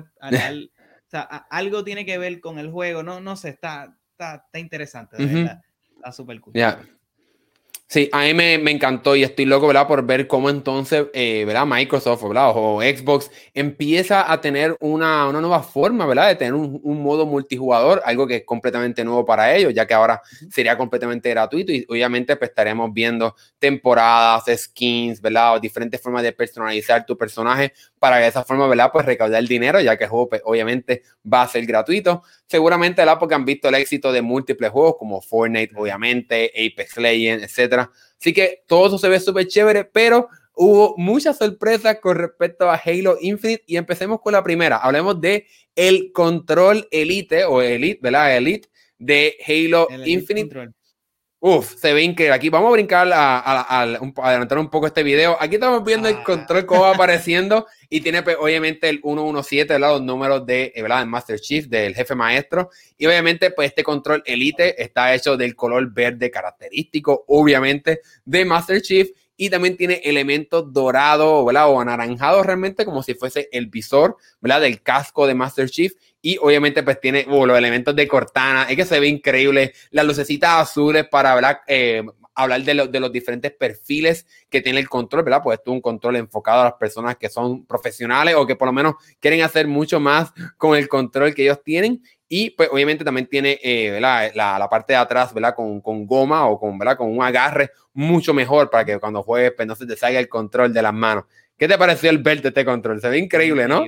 [1.49, 5.61] algo tiene que ver con el juego, no, no sé, está, está, interesante, de verdad.
[5.95, 6.53] Está súper cool.
[7.87, 9.87] Sí, a mí me, encantó y estoy loco, ¿verdad?
[9.87, 11.67] Por ver cómo entonces, eh, ¿verdad?
[11.67, 12.51] Microsoft, ¿verdad?
[12.55, 16.29] O Xbox empieza a tener una, nueva forma, ¿verdad?
[16.29, 20.19] De tener un, modo multijugador, algo que es completamente nuevo para ellos, ya que ahora
[20.49, 25.53] sería completamente gratuito y obviamente pues estaremos viendo temporadas, skins, ¿verdad?
[25.53, 27.71] O diferentes formas de personalizar tu personaje
[28.05, 28.91] para de esa forma, ¿verdad?
[28.93, 32.21] Pues recaudar el dinero, ya que el juego pues, obviamente va a ser gratuito.
[32.45, 33.17] Seguramente, ¿verdad?
[33.17, 37.91] Porque han visto el éxito de múltiples juegos como Fortnite, obviamente, Apex Legends, etcétera.
[38.19, 42.75] Así que todo eso se ve súper chévere, pero hubo muchas sorpresas con respecto a
[42.75, 44.77] Halo Infinite y empecemos con la primera.
[44.77, 48.37] Hablemos de el control Elite o Elite, ¿verdad?
[48.37, 50.69] Elite de Halo Infinite.
[51.47, 52.33] Uf, se ve increíble.
[52.33, 55.37] Aquí vamos a brincar, a, adelantar un poco este video.
[55.39, 56.23] Aquí estamos viendo el ah.
[56.23, 59.91] control cómo va apareciendo y tiene pues, obviamente el 117, ¿verdad?
[59.91, 61.05] los números de, eh, ¿verdad?
[61.05, 62.71] Master Chief, del jefe maestro.
[62.97, 68.81] Y obviamente pues este control Elite está hecho del color verde característico, obviamente, de Master
[68.81, 71.69] Chief y también tiene elementos dorados ¿verdad?
[71.69, 74.61] o anaranjados realmente como si fuese el visor ¿verdad?
[74.61, 78.75] del casco de Master Chief y obviamente pues tiene uh, los elementos de Cortana, es
[78.75, 84.25] que se ve increíble, las lucecitas azules para hablar, eh, hablar de, los diferentes perfiles
[84.49, 85.41] que tiene el control, ¿verdad?
[85.43, 88.73] Pues es un control enfocado a las personas que son profesionales o que por lo
[88.73, 93.27] menos quieren hacer mucho más con el control que ellos tienen y pues obviamente también
[93.27, 95.53] tiene eh, la, la, parte de atrás, ¿verdad?
[95.53, 96.97] Con, con, goma o con, ¿verdad?
[96.97, 100.27] con un agarre mucho mejor para que cuando juegues pues no se te salga el
[100.27, 101.25] control de las manos.
[101.57, 102.99] ¿Qué te pareció el verte este control?
[102.99, 103.85] Se ve increíble, ¿no?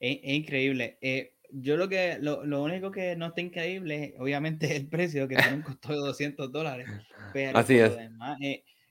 [0.00, 0.96] Es, increíble.
[1.00, 5.28] Eh, yo lo que, lo, lo, único que no está increíble, obviamente, es el precio,
[5.28, 6.88] que tiene un costo de 200 dólares.
[7.52, 7.92] Así es.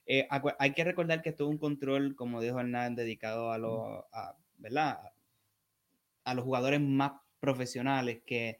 [0.06, 0.28] Eh,
[0.58, 4.04] hay que recordar que esto es un control, como dijo Hernán, dedicado a los,
[4.58, 4.98] ¿verdad?
[6.24, 7.12] A los jugadores más
[7.44, 8.58] profesionales que,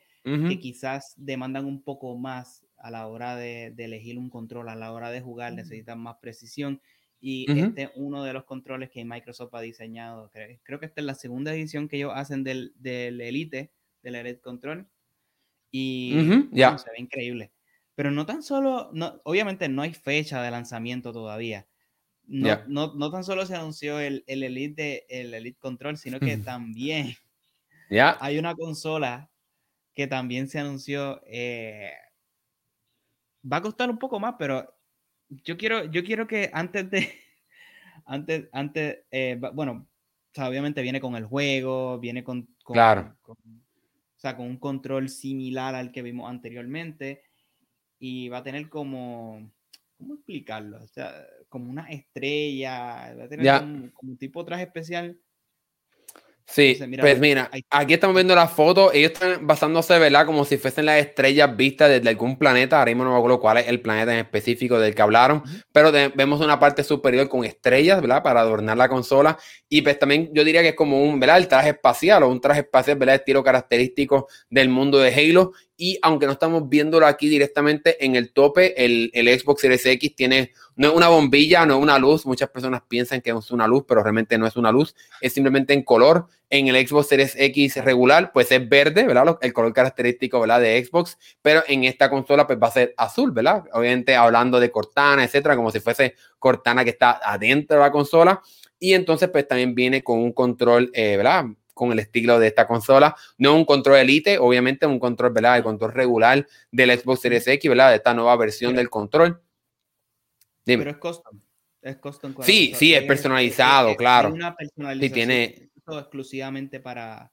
[0.61, 5.11] quizás demandan un poco más a la hora de, elegir un control, a la hora
[5.11, 6.81] de jugar, necesitan más precisión.
[7.21, 10.31] Y este es uno de los controles que Microsoft ha diseñado.
[10.63, 14.41] Creo, que esta es la segunda edición que ellos hacen del, del Elite, del Elite
[14.41, 14.87] Control.
[15.71, 17.51] Y ya se ve increíble.
[17.95, 21.67] Pero no tan solo, no, obviamente no hay fecha de lanzamiento todavía.
[22.27, 26.39] No, no, no, tan solo se anunció el, el, Elite, el Elite Control, sino que
[26.39, 27.15] también
[27.91, 29.31] hay una consola
[29.95, 31.21] que también se anunció.
[31.27, 31.93] Eh,
[33.51, 34.75] va a costar un poco más, pero
[35.29, 37.09] yo quiero, yo quiero que antes de.
[38.07, 39.89] Antes, antes, eh, bueno,
[40.37, 43.17] obviamente viene con el juego, viene con, claro.
[43.23, 43.35] o
[44.17, 47.23] sea, con un control similar al que vimos anteriormente
[47.99, 49.51] y va a tener como,
[49.97, 50.83] ¿cómo explicarlo?
[50.83, 51.15] O sea,
[51.49, 55.19] como una estrella, va a tener como, como, un tipo traje especial
[56.47, 60.27] Sí, pues mira, aquí estamos viendo la foto, ellos están basándose, ¿verdad?
[60.27, 63.57] Como si fuesen las estrellas vistas desde algún planeta, ahora mismo no me acuerdo cuál
[63.57, 68.01] es el planeta en específico del que hablaron, pero vemos una parte superior con estrellas,
[68.01, 68.23] ¿verdad?
[68.23, 69.39] Para adornar la consola,
[69.71, 71.39] y pues también yo diría que es como un, ¿verdad?
[71.39, 73.17] El traje espacial o un traje espacial, ¿verdad?
[73.17, 78.33] Estilo característico del mundo de Halo, y aunque no estamos viéndolo aquí directamente en el
[78.33, 82.27] tope, el, el, Xbox Series X tiene, no es una bombilla, no es una luz,
[82.27, 85.75] muchas personas piensan que es una luz, pero realmente no es una luz, es simplemente
[85.75, 86.29] en color.
[86.51, 89.39] En el Xbox Series X regular, pues es verde, ¿verdad?
[89.41, 90.61] El color característico, ¿verdad?
[90.61, 93.65] De Xbox, pero en esta consola, pues va a ser azul, ¿verdad?
[93.73, 98.41] Obviamente hablando de Cortana, etcétera, como si fuese Cortana que está adentro de la consola.
[98.79, 101.47] Y entonces, pues también viene con un control, eh, ¿verdad?
[101.75, 103.15] Con el estilo de esta consola.
[103.37, 105.59] No un control Elite, obviamente un control, ¿verdad?
[105.59, 107.91] El control regular del Xbox Series X, ¿verdad?
[107.91, 109.43] De esta nueva versión del control.
[110.65, 111.41] Pero es custom.
[111.83, 112.35] Es custom.
[112.41, 114.33] Sí, sí, es personalizado, claro.
[114.33, 115.71] Una personalización sí, tiene...
[115.87, 117.31] exclusivamente para,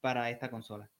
[0.00, 0.90] para esta consola.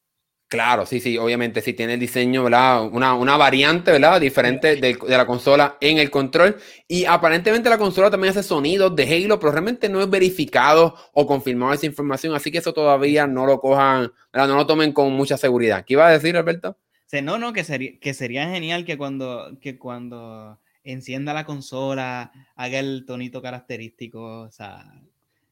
[0.48, 2.85] Claro, sí, sí, obviamente sí tiene el diseño, ¿verdad?
[2.85, 4.20] Una, una variante, ¿verdad?
[4.20, 6.57] Diferente de, de, la consola en el control.
[6.87, 11.26] Y aparentemente la consola también hace sonidos de Halo, pero realmente no es verificado o
[11.26, 14.48] confirmado esa información, así que eso todavía no lo cojan, ¿verdad?
[14.48, 15.85] No lo tomen con mucha seguridad.
[15.85, 16.76] ¿Qué iba a decir, Alberto?
[17.22, 22.78] no, no, que sería, que sería genial que cuando, que cuando encienda la consola haga
[22.78, 24.85] el tonito característico, o sea,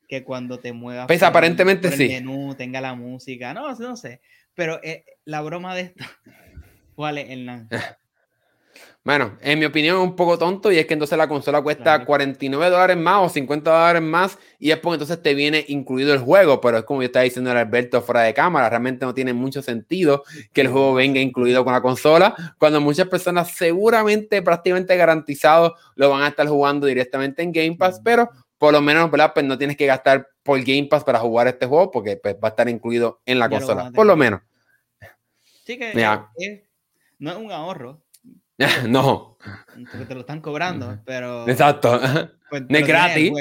[0.09, 2.05] que cuando te muevas pues aparentemente sí.
[2.05, 4.21] el menú tenga la música, no, no sé.
[4.55, 6.05] Pero eh, la broma de esto,
[6.95, 7.49] ¿cuál es el
[9.05, 12.05] Bueno, en mi opinión es un poco tonto y es que entonces la consola cuesta
[12.05, 16.21] 49 dólares más o 50 dólares más y es porque entonces te viene incluido el
[16.21, 19.33] juego, pero es como yo estaba diciendo el Alberto fuera de cámara, realmente no tiene
[19.33, 24.97] mucho sentido que el juego venga incluido con la consola cuando muchas personas seguramente prácticamente
[24.97, 28.31] garantizado lo van a estar jugando directamente en Game Pass, pero
[28.63, 29.33] por lo menos, ¿verdad?
[29.35, 32.47] Pues no tienes que gastar por Game Pass para jugar este juego porque pues, va
[32.47, 34.41] a estar incluido en la consola, por lo menos.
[35.65, 35.93] Sí que
[37.19, 38.05] no es un ahorro.
[38.89, 39.37] no.
[39.91, 41.49] Porque te lo están cobrando, pero...
[41.49, 41.99] Exacto.
[42.51, 43.33] Pues, no es gratis.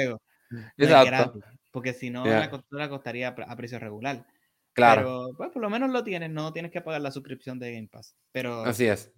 [0.76, 1.38] Exacto.
[1.70, 4.26] porque si no, la consola costaría a precio regular.
[4.72, 5.02] Claro.
[5.02, 7.86] Pero pues, por lo menos lo tienes, no tienes que pagar la suscripción de Game
[7.86, 8.16] Pass.
[8.32, 8.64] Pero...
[8.64, 9.12] Así es.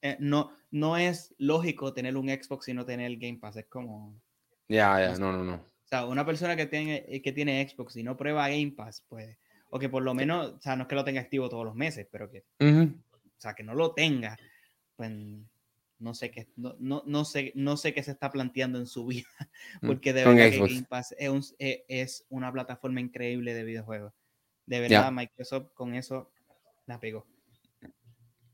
[0.00, 3.56] Eh, no, no es lógico tener un Xbox y no tener el Game Pass.
[3.56, 4.18] Es como...
[4.72, 5.66] Ya, ya, no, no, no.
[5.84, 9.36] sea, una persona que tiene, eh, que tiene Xbox y no prueba Game Pass, pues,
[9.68, 11.74] o que por lo menos, o sea, no es que lo tenga activo todos los
[11.74, 14.38] meses, pero que, o sea, que no lo tenga,
[14.96, 15.10] pues
[15.98, 19.04] no sé qué, no, no, no, sé, no sé qué se está planteando en su
[19.08, 19.28] vida,
[19.82, 24.14] mm, porque de verdad que Game Pass es, e, es, una plataforma increíble de videojuegos.
[24.64, 26.30] De verdad, Microsoft con eso
[26.86, 27.26] la pegó.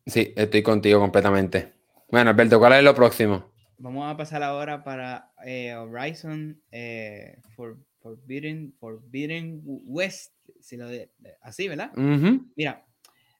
[0.06, 1.74] Sí, estoy contigo completamente.
[2.10, 3.52] Bueno, Alberto, ¿cuál es lo próximo?
[3.80, 11.12] Vamos a pasar ahora para eh, Horizon eh, for, Forbidden, Forbidden West, si lo de,
[11.40, 11.92] así, ¿verdad?
[12.56, 12.84] Mira,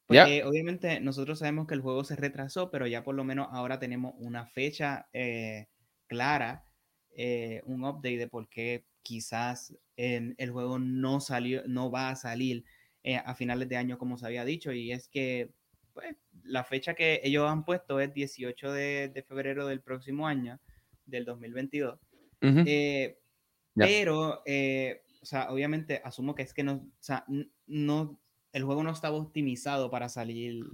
[0.07, 3.81] porque obviamente nosotros sabemos que el juego se retrasó, pero ya por lo menos ahora
[3.81, 5.67] tenemos una fecha eh,
[6.07, 6.65] clara,
[7.65, 12.65] un update de por qué quizás el, el, juego no salió, no va a salir
[13.25, 15.51] a finales de año como se había dicho, y es que
[15.99, 20.61] pues, la fecha que ellos han puesto es 18 de, febrero del próximo año,
[21.05, 21.99] del 2022.
[22.41, 23.19] Eh,
[23.75, 27.25] pero, eh, o sea, obviamente asumo que es que no, o sea,
[27.67, 28.21] no,
[28.53, 30.65] el juego no estaba optimizado para salir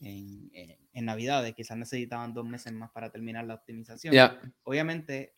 [0.00, 4.14] en, en, en Navidades, quizás necesitaban dos meses más para terminar la optimización.
[4.62, 5.34] Obviamente,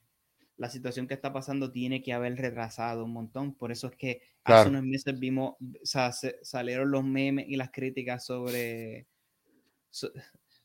[0.56, 3.54] la situación que está pasando tiene que haber retrasado un montón.
[3.54, 7.70] Por eso es que hace unos meses vimos, o sea, salieron los memes y las
[7.70, 9.06] críticas sobre,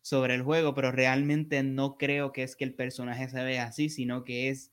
[0.02, 3.90] sobre el juego, pero realmente no creo que es que el personaje se vea así,
[3.90, 4.72] sino que es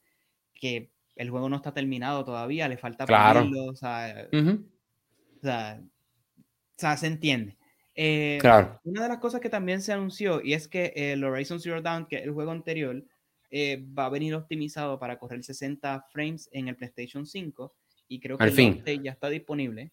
[0.55, 3.49] que el juego no está terminado todavía, le falta claro.
[3.69, 7.57] o, sea, o, sea, se entiende.
[7.95, 8.79] Eh, claro.
[8.85, 12.07] Una de las cosas que también se anunció, y es que el Horizon Zero Dawn,
[12.07, 13.03] que es el juego anterior,
[13.51, 17.75] eh, va a venir optimizado para correr 60 frames en el PlayStation 5
[18.09, 19.93] y creo que el ya está disponible.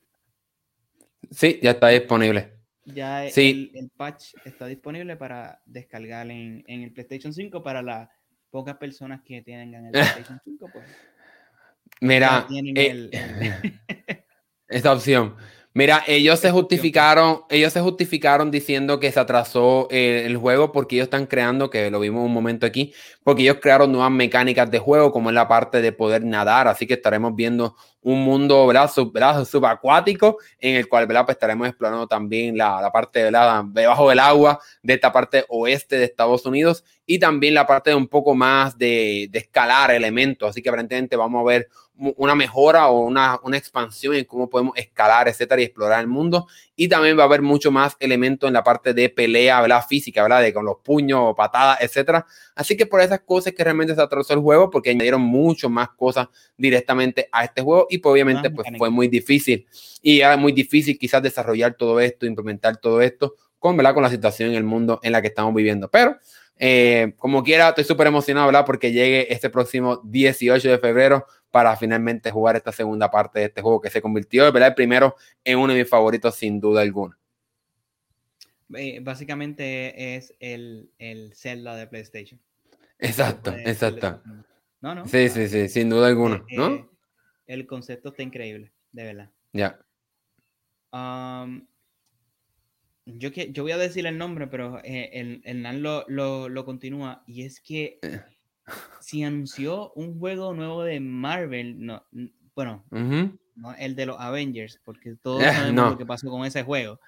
[1.31, 2.53] Sí, ya está disponible.
[2.85, 8.09] Ya el, patch está disponible para descargar en, el PlayStation 5 para las
[8.49, 10.69] pocas personas que tengan el PlayStation 5.
[10.71, 10.85] Pues,
[12.01, 13.09] Mira, eh,
[14.67, 15.35] esta opción.
[15.75, 20.95] Mira, ellos se justificaron, ellos se justificaron diciendo que se atrasó eh, el juego porque
[20.95, 24.77] ellos están creando, que lo vimos un momento aquí, porque ellos crearon nuevas mecánicas de
[24.77, 28.91] juego, como es la parte de poder nadar, así que estaremos viendo un mundo ¿verdad?
[29.45, 31.07] subacuático en el cual.
[31.07, 33.63] Pues estaremos explorando también la, la parte ¿verdad?
[33.65, 37.95] debajo del agua de esta parte oeste de Estados Unidos y también la parte de
[37.95, 42.87] un poco más de, de escalar elementos, así que aparentemente vamos a ver una mejora
[42.87, 46.47] o una, una, expansión en cómo podemos escalar, etcétera, y explorar el mundo.
[46.75, 49.85] Y también va a haber mucho más elementos en la parte de pelea, ¿verdad?
[49.87, 50.41] Física, ¿verdad?
[50.41, 52.25] De con los puños, patadas, etcétera.
[52.55, 55.89] Así que por esas cosas que realmente se atrasó el juego, porque añadieron mucho más
[55.89, 56.27] cosas
[56.57, 59.67] directamente a este juego y pues, obviamente pues fue muy difícil.
[60.01, 63.93] Y era muy difícil quizás desarrollar todo esto, implementar todo esto con, ¿verdad?
[63.93, 65.89] Con la situación en el mundo en la que estamos viviendo.
[65.89, 66.17] Pero
[66.57, 68.65] eh, como quiera, estoy súper emocionado, ¿verdad?
[68.65, 73.61] Porque llegue este próximo 18 de febrero para finalmente jugar esta segunda parte de este
[73.61, 74.69] juego que se convirtió, ¿verdad?
[74.69, 77.17] El primero en uno de mis favoritos sin duda alguna.
[78.75, 82.39] Eh, básicamente es el, el Zelda de PlayStation.
[82.97, 84.21] Exacto, exacto.
[84.81, 85.05] No, no.
[85.05, 86.89] Sí, sí, sí, sin duda alguna, eh, ¿no?
[87.45, 89.29] el concepto está increíble, de verdad.
[89.51, 89.79] Ya.
[90.91, 91.65] Um,
[93.05, 96.65] yo, que, yo voy a decir el nombre, pero eh, el, el Nan lo, lo,
[96.65, 97.23] continúa.
[97.27, 98.21] Y es que eh.
[99.01, 102.05] si anunció un juego nuevo de Marvel, no,
[102.55, 106.99] bueno, no el de los Avengers, porque todos sabemos lo que pasó con ese juego.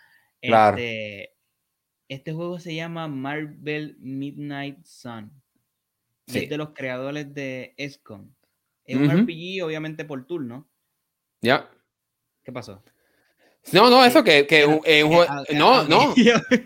[0.42, 1.34] Este,
[2.08, 5.32] este juego se llama Marvel Midnight Sun.
[6.28, 8.32] es de los creadores de ESCOM.
[8.84, 10.68] Es un RPG, obviamente, por turno.
[11.42, 11.70] Ya.
[12.44, 12.84] ¿Qué pasó?
[13.72, 14.82] No, no, eso que, que un, un
[15.14, 15.26] juego.
[15.54, 16.14] No, no.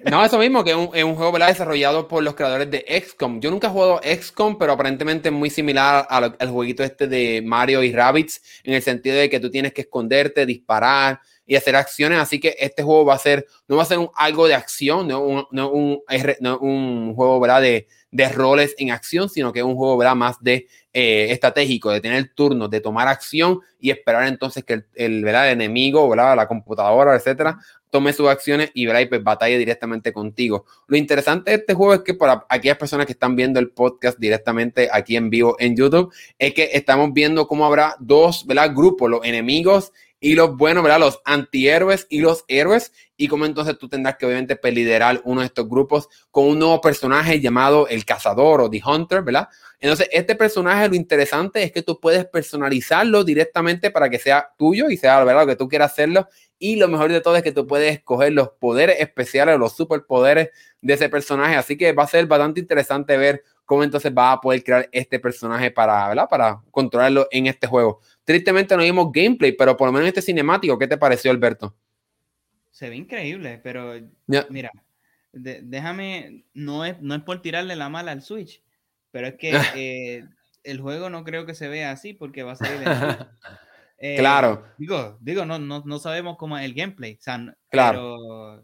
[0.10, 3.40] No, eso mismo, que es un, un, juego desarrollado por los creadores de XCOM.
[3.40, 7.42] Yo nunca he jugado XCOM, pero aparentemente es muy similar al, al jueguito este de
[7.42, 11.76] Mario y Rabbids, en el sentido de que tú tienes que esconderte, disparar y hacer
[11.76, 12.20] acciones.
[12.20, 15.08] Así que este juego va a ser, no va a ser un, algo de acción,
[15.08, 16.02] no, un, no, un,
[16.42, 17.62] no un juego ¿verdad?
[17.62, 20.16] De, de roles en acción, sino que es un juego ¿verdad?
[20.16, 20.68] más de
[21.00, 25.50] eh, estratégico, de tener turnos, de tomar acción y esperar entonces que el, ¿verdad?
[25.50, 26.36] enemigo, ¿verdad?
[26.36, 27.58] la computadora, etcétera,
[27.90, 29.00] tome sus acciones y, ¿verdad?
[29.00, 30.66] y pues batalle directamente contigo.
[30.88, 34.20] Lo interesante de este juego es que para aquellas personas que están viendo el podcast
[34.20, 38.76] directamente aquí en vivo en YouTube, es que estamos viendo cómo habrá dos ¿verdad?
[38.76, 41.00] grupos, los enemigos y los buenos, ¿verdad?
[41.00, 42.92] Los antihéroes y los héroes.
[43.16, 46.60] Y como entonces tú tendrás que obviamente pues, liderar uno de estos grupos con un
[46.60, 49.48] nuevo personaje llamado el cazador o The Hunter, ¿verdad?
[49.80, 54.90] Entonces, este personaje lo interesante es que tú puedes personalizarlo directamente para que sea tuyo
[54.90, 55.44] y sea, ¿verdad?
[55.44, 56.28] Lo que tú quieras hacerlo.
[56.58, 60.50] Y lo mejor de todo es que tú puedes escoger los poderes especiales, los superpoderes
[60.82, 61.56] de ese personaje.
[61.56, 65.20] Así que va a ser bastante interesante ver cómo entonces va a poder crear este
[65.20, 66.28] personaje para, ¿verdad?
[66.28, 68.02] Para controlarlo en este juego.
[68.30, 71.76] Tristemente no vimos gameplay, pero por lo menos este cinemático, ¿qué te pareció, Alberto?
[72.70, 73.96] Se ve increíble, pero
[74.52, 74.70] mira,
[75.34, 78.62] déjame, no es, no es por tirarle la mala al Switch,
[79.10, 80.26] pero es que eh,
[80.64, 82.88] el juego no creo que se vea así porque va a salir
[83.98, 84.64] eh, claro.
[84.78, 87.18] Digo, digo no, no, no, sabemos cómo es el gameplay.
[87.72, 88.64] claro.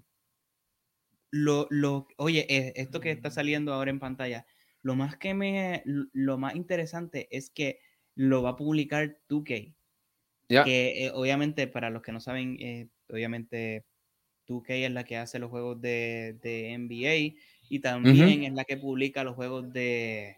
[1.32, 4.46] lo, lo, oye, eh, esto que está saliendo ahora en pantalla,
[4.84, 7.80] lo más que me, lo más interesante es que
[8.16, 9.74] lo va a publicar 2K.
[10.48, 13.86] Que obviamente, para los que no saben, obviamente
[14.48, 17.40] 2K es la que hace los juegos de, de NBA
[17.70, 20.38] y también es la que publica los juegos de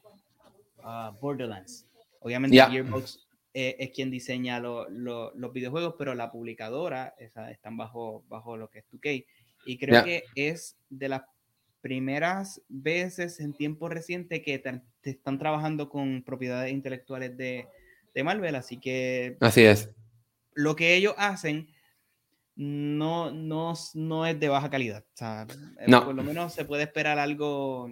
[0.77, 1.85] uh, Borderlands.
[2.19, 8.57] Obviamente Gearbox eh, es quien diseña los videojuegos, pero la publicadora esa, están bajo, bajo
[8.57, 9.25] lo que es 2K.
[9.65, 11.23] Y creo que es de las
[11.87, 17.65] primeras veces en tiempo reciente que te, están trabajando con propiedades intelectuales de,
[18.13, 19.37] de Marvel, así que...
[19.39, 19.89] Así es.
[20.53, 21.69] Lo que ellos hacen
[22.57, 25.05] no, no, no es de baja calidad.
[25.13, 25.47] O sea,
[25.79, 26.03] eh, no.
[26.03, 27.89] por lo menos se puede esperar algo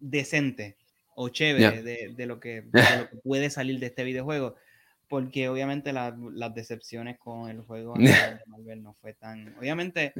[0.00, 0.76] decente
[1.14, 1.80] o chévere
[2.16, 2.64] de, lo que,
[3.22, 4.56] puede salir de este videojuego.
[5.06, 9.54] Porque obviamente las decepciones con el juego de Marvel no fue tan.
[9.60, 10.12] Obviamente,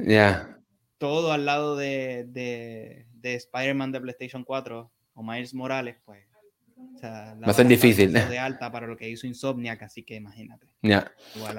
[0.97, 6.25] todo al lado de, de, de Spider-Man de PlayStation 4 o Miles Morales, pues
[7.03, 8.11] Va a ser difícil.
[8.11, 10.67] De alta para lo que hizo Insomniac, así que imagínate.
[10.81, 11.11] Ya.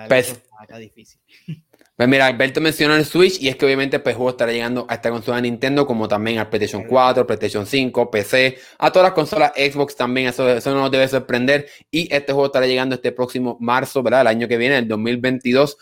[0.09, 1.21] Pues, está difícil.
[1.97, 4.95] Pues mira, Alberto mencionó el Switch y es que obviamente pues, juego estará llegando a
[4.95, 9.15] esta consola de Nintendo como también al PlayStation 4, PlayStation 5, PC, a todas las
[9.15, 13.13] consolas Xbox también, eso, eso no nos debe sorprender y este juego estará llegando este
[13.13, 14.23] próximo marzo, ¿verdad?
[14.23, 15.79] El año que viene, el 2022.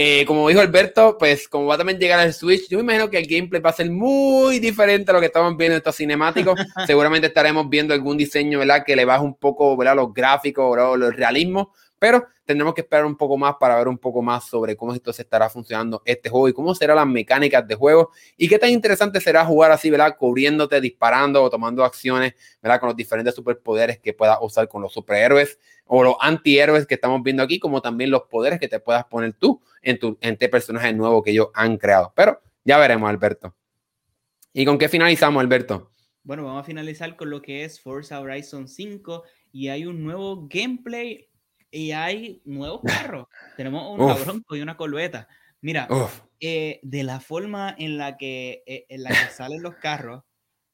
[0.00, 3.10] Eh, como dijo Alberto, pues como va a también llegar al Switch, yo me imagino
[3.10, 5.96] que el gameplay va a ser muy diferente a lo que estamos viendo en estos
[5.96, 6.54] cinemáticos.
[6.86, 8.84] Seguramente estaremos viendo algún diseño, ¿verdad?
[8.86, 9.96] Que le baje un poco, ¿verdad?
[9.96, 11.66] Los gráficos, o Los realismos,
[11.98, 15.12] pero tendremos que esperar un poco más para ver un poco más sobre cómo esto
[15.12, 18.70] se estará funcionando este juego y cómo serán las mecánicas de juego y qué tan
[18.70, 20.16] interesante será jugar así, ¿verdad?
[20.16, 22.32] Cubriéndote, disparando o tomando acciones,
[22.62, 22.80] ¿verdad?
[22.80, 27.22] Con los diferentes superpoderes que puedas usar con los superhéroes o los antihéroes que estamos
[27.22, 30.48] viendo aquí, como también los poderes que te puedas poner tú en, tu, en este
[30.48, 32.14] personaje nuevo que ellos han creado.
[32.16, 33.54] Pero ya veremos, Alberto.
[34.54, 35.92] ¿Y con qué finalizamos, Alberto?
[36.22, 39.22] Bueno, vamos a finalizar con lo que es Forza Horizon 5
[39.52, 41.28] y hay un nuevo gameplay
[41.70, 42.80] y hay nuevos
[43.12, 43.26] carros.
[43.56, 45.26] Tenemos un Bronco y una Corvette.
[45.60, 45.88] Mira,
[46.40, 50.24] eh, de la forma en la que, eh, en la que salen los carros,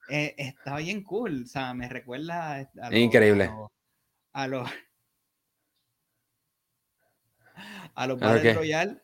[0.09, 1.45] eh, está bien cool.
[1.45, 3.51] O sea, me recuerda a Increíble.
[4.33, 4.69] A los,
[7.95, 9.01] a los Battle Royale.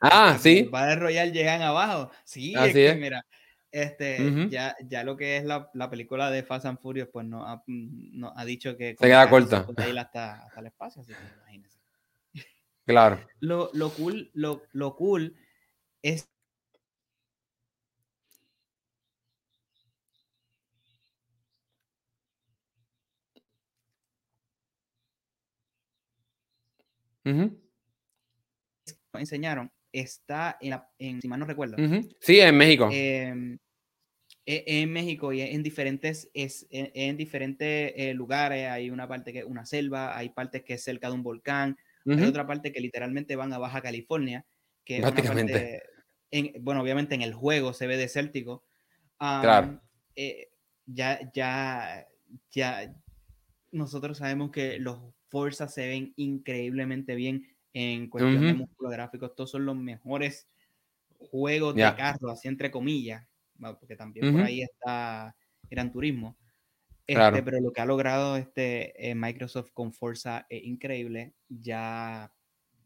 [0.00, 0.68] Ah, sí.
[0.70, 2.10] Los Royale llegan abajo.
[2.24, 3.24] Sí, es que, mira,
[3.72, 7.46] este, ya, ya lo que es la, la, película de Fast and Furious, pues no
[7.46, 9.66] ha, no, ha dicho que se queda corta.
[9.98, 11.78] hasta, hasta el espacio, así que imagínense.
[12.84, 13.18] Claro.
[13.40, 15.36] Lo, lo cool, lo, lo cool
[16.02, 16.28] es
[27.24, 27.62] Uh
[29.14, 31.76] enseñaron está en, en si mal no recuerdo.
[32.20, 32.88] Sí, en México.
[32.92, 33.58] Em,
[34.44, 38.68] e, en México y en diferentes, es, en, diferentes eh, lugares.
[38.68, 41.76] Hay una parte que es una selva, hay partes que es cerca de un volcán,
[42.04, 44.44] hay otra parte que literalmente van a Baja California,
[44.84, 45.82] que Prácticamente.
[46.60, 48.64] bueno, obviamente en el juego se ve desértico.
[49.18, 49.80] claro.
[50.16, 50.48] Eh,
[50.86, 52.06] ya, ya,
[52.50, 52.94] ya,
[53.70, 59.30] nosotros sabemos que los Forza se ven increíblemente bien en cuestión de músculos gráficos.
[59.30, 60.48] Estos son los mejores
[61.30, 63.26] juegos de carro, así entre comillas,
[63.80, 65.34] porque también por ahí está
[65.70, 66.36] Gran Turismo.
[67.06, 71.34] Este, Pero lo que ha logrado este, eh, Microsoft con Forza es increíble.
[71.48, 72.32] Ya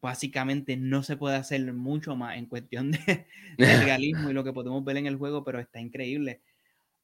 [0.01, 3.27] básicamente no se puede hacer mucho más en cuestión de,
[3.59, 6.41] realismo y lo que podemos ver en el juego, pero está increíble.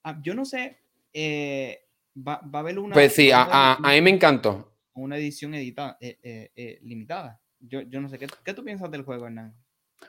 [0.04, 0.78] Ah, yo no sé,
[1.12, 1.84] eh,
[2.16, 2.94] va, a haber una...
[2.94, 4.72] Pues sí, a, mí me encantó.
[4.94, 9.26] Una edición editada, eh, limitada yo, yo no sé, ¿qué, ¿qué, tú piensas del juego,
[9.26, 9.54] Hernán?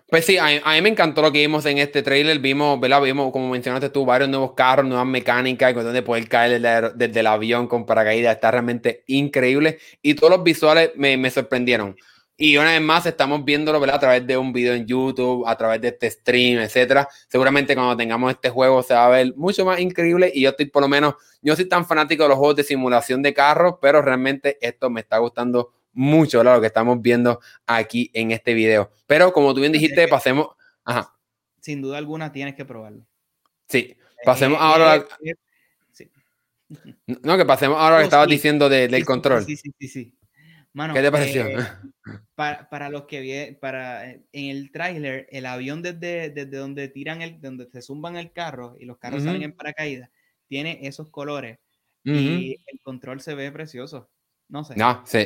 [0.09, 2.39] Pues sí, a, mí me encantó lo que vimos en este trailer.
[2.39, 3.01] Vimos, ¿verdad?
[3.01, 7.19] Vimos, como mencionaste tú, varios nuevos carros, nuevas mecánicas, y cuestión de poder caer desde,
[7.19, 8.35] el avión con paracaídas.
[8.35, 9.79] Está realmente increíble.
[10.01, 11.95] Y todos los visuales me, me sorprendieron.
[12.35, 13.97] Y una vez más estamos viéndolo ¿verdad?
[13.97, 17.07] a través de un video en YouTube, a través de este stream, etcétera.
[17.27, 20.31] Seguramente cuando tengamos este juego se va a ver mucho más increíble.
[20.33, 23.21] Y yo estoy por lo menos, yo soy tan fanático de los juegos de simulación
[23.21, 28.31] de carros, pero realmente esto me está gustando mucho lo que estamos viendo aquí en
[28.31, 28.91] este video.
[29.07, 30.47] Pero como tú bien dijiste, pasemos.
[30.83, 31.15] Ajá.
[31.61, 33.05] Sin duda alguna tienes que probarlo.
[33.67, 35.05] Sí, pasemos ahora.
[37.21, 39.45] No, que pasemos ahora que oh, estabas diciendo del control.
[39.45, 40.17] Sí, sí, sí, sí.
[40.93, 41.47] ¿Qué te pareció?
[41.47, 41.57] Eh,
[42.35, 47.39] para, los que vi, para en el tráiler, el avión desde, desde donde tiran el,
[47.39, 50.09] donde se zumban el carro y los carros salen en paracaídas,
[50.47, 51.59] tiene esos colores
[52.03, 54.09] y el control se ve precioso.
[54.53, 54.75] No sé.
[54.75, 55.17] No, sí.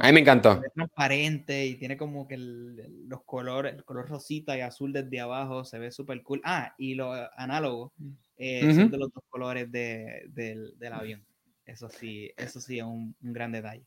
[0.00, 0.62] a mí me encantó.
[0.64, 5.64] Es transparente y tiene como que los colores, el color rosita y azul desde abajo
[5.64, 6.40] se ve súper cool.
[6.44, 7.90] Ah, y los análogos
[8.36, 11.26] eh, son de los dos colores del, avión.
[11.66, 13.82] Eso sí, eso sí es un, gran detalle.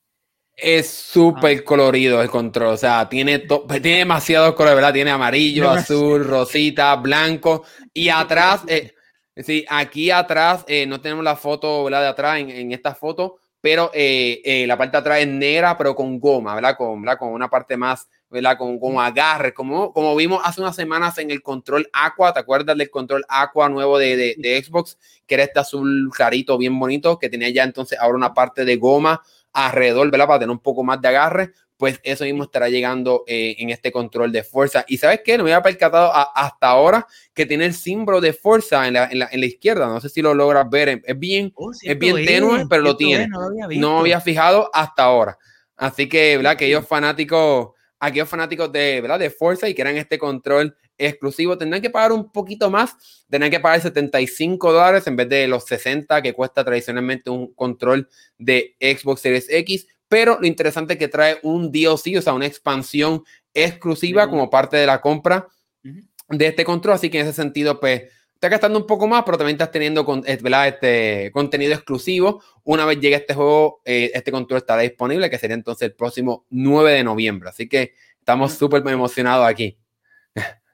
[0.57, 1.63] Es súper ah.
[1.63, 4.93] colorido el control, o sea, tiene, tiene demasiados colores, ¿verdad?
[4.93, 7.63] Tiene amarillo, azul, rosita, blanco
[7.93, 8.93] y atrás, eh,
[9.37, 12.01] sí, aquí atrás, eh, no tenemos la foto, ¿verdad?
[12.01, 15.77] De atrás en, en esta foto, pero eh, eh, la parte de atrás es negra,
[15.77, 16.75] pero con goma, ¿verdad?
[16.75, 18.57] Con, con una parte más, ¿verdad?
[18.57, 22.75] Con, con agarre, como, como vimos hace unas semanas en el control Aqua, ¿te acuerdas
[22.75, 24.97] del control Aqua nuevo de, de, de Xbox?
[25.27, 28.75] Que era este azul clarito, bien bonito, que tenía ya entonces ahora una parte de
[28.77, 29.21] goma
[29.53, 30.27] alrededor, ¿verdad?
[30.27, 31.51] Para tener un poco más de agarre
[31.81, 34.85] pues eso mismo estará llegando eh, en este control de fuerza.
[34.87, 38.87] Y sabes qué, no me había percatado hasta ahora que tiene el símbolo de fuerza
[38.87, 39.87] en la, en la, en la izquierda.
[39.87, 41.01] No sé si lo logras ver.
[41.03, 43.27] Es bien, oh, es bien tenue, pero lo tiene.
[43.27, 45.39] no, lo había fijado hasta ahora.
[45.75, 46.51] Así que, ¿verdad?
[46.51, 47.69] Aquellos fanáticos,
[47.99, 49.17] aquellos fanáticos de, ¿verdad?
[49.17, 53.59] de fuerza y quieran este control exclusivo tendrán que pagar un poquito más, tendrán que
[53.59, 58.07] pagar 75 dólares en vez de los 60 que cuesta tradicionalmente un control
[58.37, 62.45] de Xbox Series X, pero lo interesante es que trae un DLC, o sea, una
[62.45, 65.47] expansión exclusiva como parte de la compra
[65.83, 68.03] de este control, así que en ese sentido, pues,
[68.33, 70.37] está gastando un poco más, pero también estás teniendo eh,
[70.67, 72.43] este contenido exclusivo.
[72.65, 76.45] Una vez llegue este juego, eh, este control estará disponible, que sería entonces el próximo
[76.49, 77.47] 9 de noviembre.
[77.47, 79.77] Así que estamos súper emocionados aquí.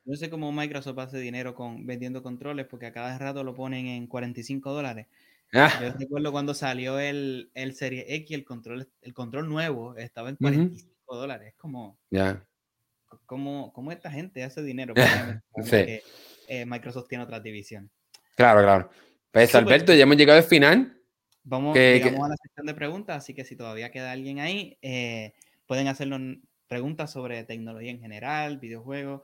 [0.04, 3.86] No sé cómo Microsoft hace dinero con vendiendo controles, porque a cada rato lo ponen
[3.86, 5.06] en 45 dólares.
[5.54, 5.80] Ah.
[5.82, 10.36] Yo recuerdo cuando salió el, el, Serie X, el control, el control nuevo estaba en
[10.36, 11.50] 45 dólares.
[11.50, 12.46] Es como, yeah.
[13.26, 14.94] como, como, esta gente hace dinero.
[15.64, 16.02] sí.
[16.50, 17.90] Eh, Microsoft tiene otra división.
[18.36, 18.90] Claro, claro.
[19.32, 21.02] Pues Alberto, ya hemos llegado al final.
[21.44, 25.34] Vamos llegamos a la sección de preguntas, así que si todavía queda alguien ahí, eh,
[25.66, 29.22] pueden hacernos preguntas sobre tecnología en general, videojuegos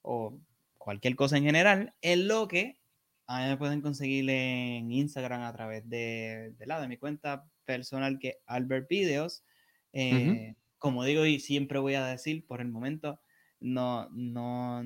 [0.00, 0.38] o
[0.78, 2.78] cualquier cosa en general, en lo que
[3.26, 7.46] a mí me pueden conseguir en Instagram a través de, de, la, de mi cuenta
[7.64, 9.44] personal que Albert Videos.
[9.92, 13.18] Eh, como digo y siempre voy a decir, por el momento
[13.60, 14.82] no, no,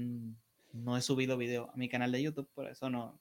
[0.72, 3.18] no he subido video a mi canal de YouTube, por eso no,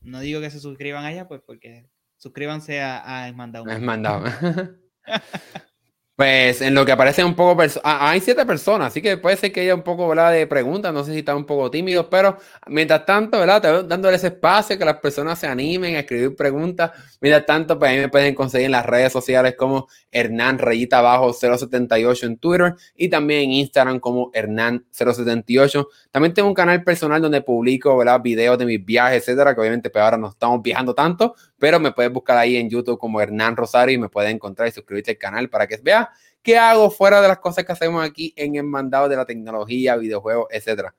[0.00, 3.68] no digo que se suscriban allá, pues porque suscríbanse a, a Esmandado.
[3.68, 4.24] Esmandado.
[6.14, 9.50] Pues en lo que aparece un poco, ah, hay siete personas, así que puede ser
[9.50, 10.30] que haya un poco ¿verdad?
[10.30, 12.36] de preguntas, no sé si están un poco tímidos, pero
[12.66, 13.82] mientras tanto, ¿verdad?
[13.86, 16.90] Dándole ese espacio que las personas se animen a escribir preguntas.
[17.18, 21.32] Mientras tanto, pues ahí me pueden conseguir en las redes sociales como Hernán Rayita Abajo
[21.32, 25.88] 078 en Twitter y también en Instagram como Hernán 078.
[26.10, 28.20] También tengo un canal personal donde publico ¿verdad?
[28.20, 31.92] videos de mis viajes, etcétera, que obviamente pues ahora no estamos viajando tanto, pero me
[31.92, 35.16] puedes buscar ahí en YouTube como Hernán Rosario y me puedes encontrar y suscribirte al
[35.16, 36.08] canal para que veas
[36.42, 39.94] qué hago fuera de las cosas que hacemos aquí en el mandado de la tecnología,
[39.94, 40.92] videojuegos, etcétera.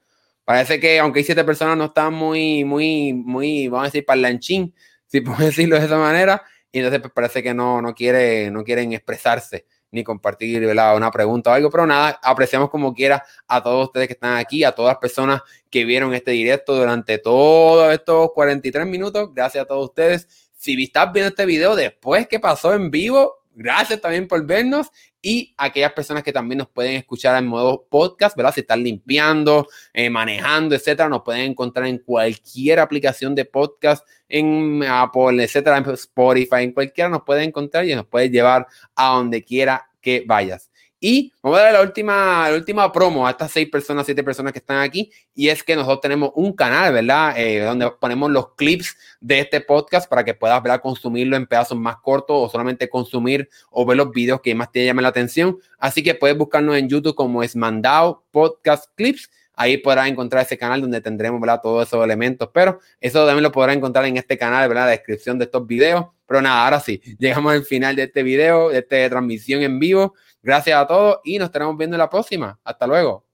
[0.45, 4.74] Parece que aunque hay siete personas no están muy, muy, muy, vamos a decir, parlanchín,
[5.05, 6.41] si puedo decirlo de esa manera,
[6.72, 11.51] y entonces pues, parece que no, no, quiere, no quieren expresarse ni compartir una pregunta
[11.51, 14.93] o algo, pero nada, apreciamos como quiera a todos ustedes que están aquí, a todas
[14.93, 20.43] las personas que vieron este directo durante todos estos 43 minutos, gracias a todos ustedes
[20.64, 24.89] si estás viendo este video después que pasó en vivo, gracias también por vernos
[25.22, 28.53] y aquellas personas que también nos pueden escuchar en modo podcast, ¿verdad?
[28.53, 34.82] Si están limpiando, eh, manejando, etcétera, nos pueden encontrar en cualquier aplicación de podcast, en
[34.88, 39.43] Apple, etcétera, en Spotify, en cualquiera nos puede encontrar y nos puede llevar a donde
[39.43, 40.72] quiera que vayas.
[41.05, 44.53] Y vamos a dar la última, la última promo a estas seis personas, siete personas
[44.53, 45.11] que están aquí.
[45.35, 47.37] Y es que nosotros tenemos un canal, ¿verdad?
[47.37, 50.79] Eh, donde ponemos los clips de este podcast para que puedas, ¿verdad?
[50.81, 54.85] Consumirlo en pedazos más cortos o solamente consumir o ver los videos que más te
[54.85, 55.57] llamen la atención.
[55.77, 59.29] Así que puedes buscarnos en YouTube como es Mandao Podcast Clips.
[59.55, 61.59] Ahí podrás encontrar ese canal donde tendremos, ¿verdad?
[61.61, 62.49] Todos esos elementos.
[62.53, 64.85] Pero eso también lo podrás encontrar en este canal, ¿verdad?
[64.85, 66.05] La descripción de estos videos.
[66.25, 70.15] Pero nada, ahora sí, llegamos al final de este video, de esta transmisión en vivo.
[70.43, 72.59] Gracias a todos y nos estaremos viendo en la próxima.
[72.65, 73.25] Hasta luego.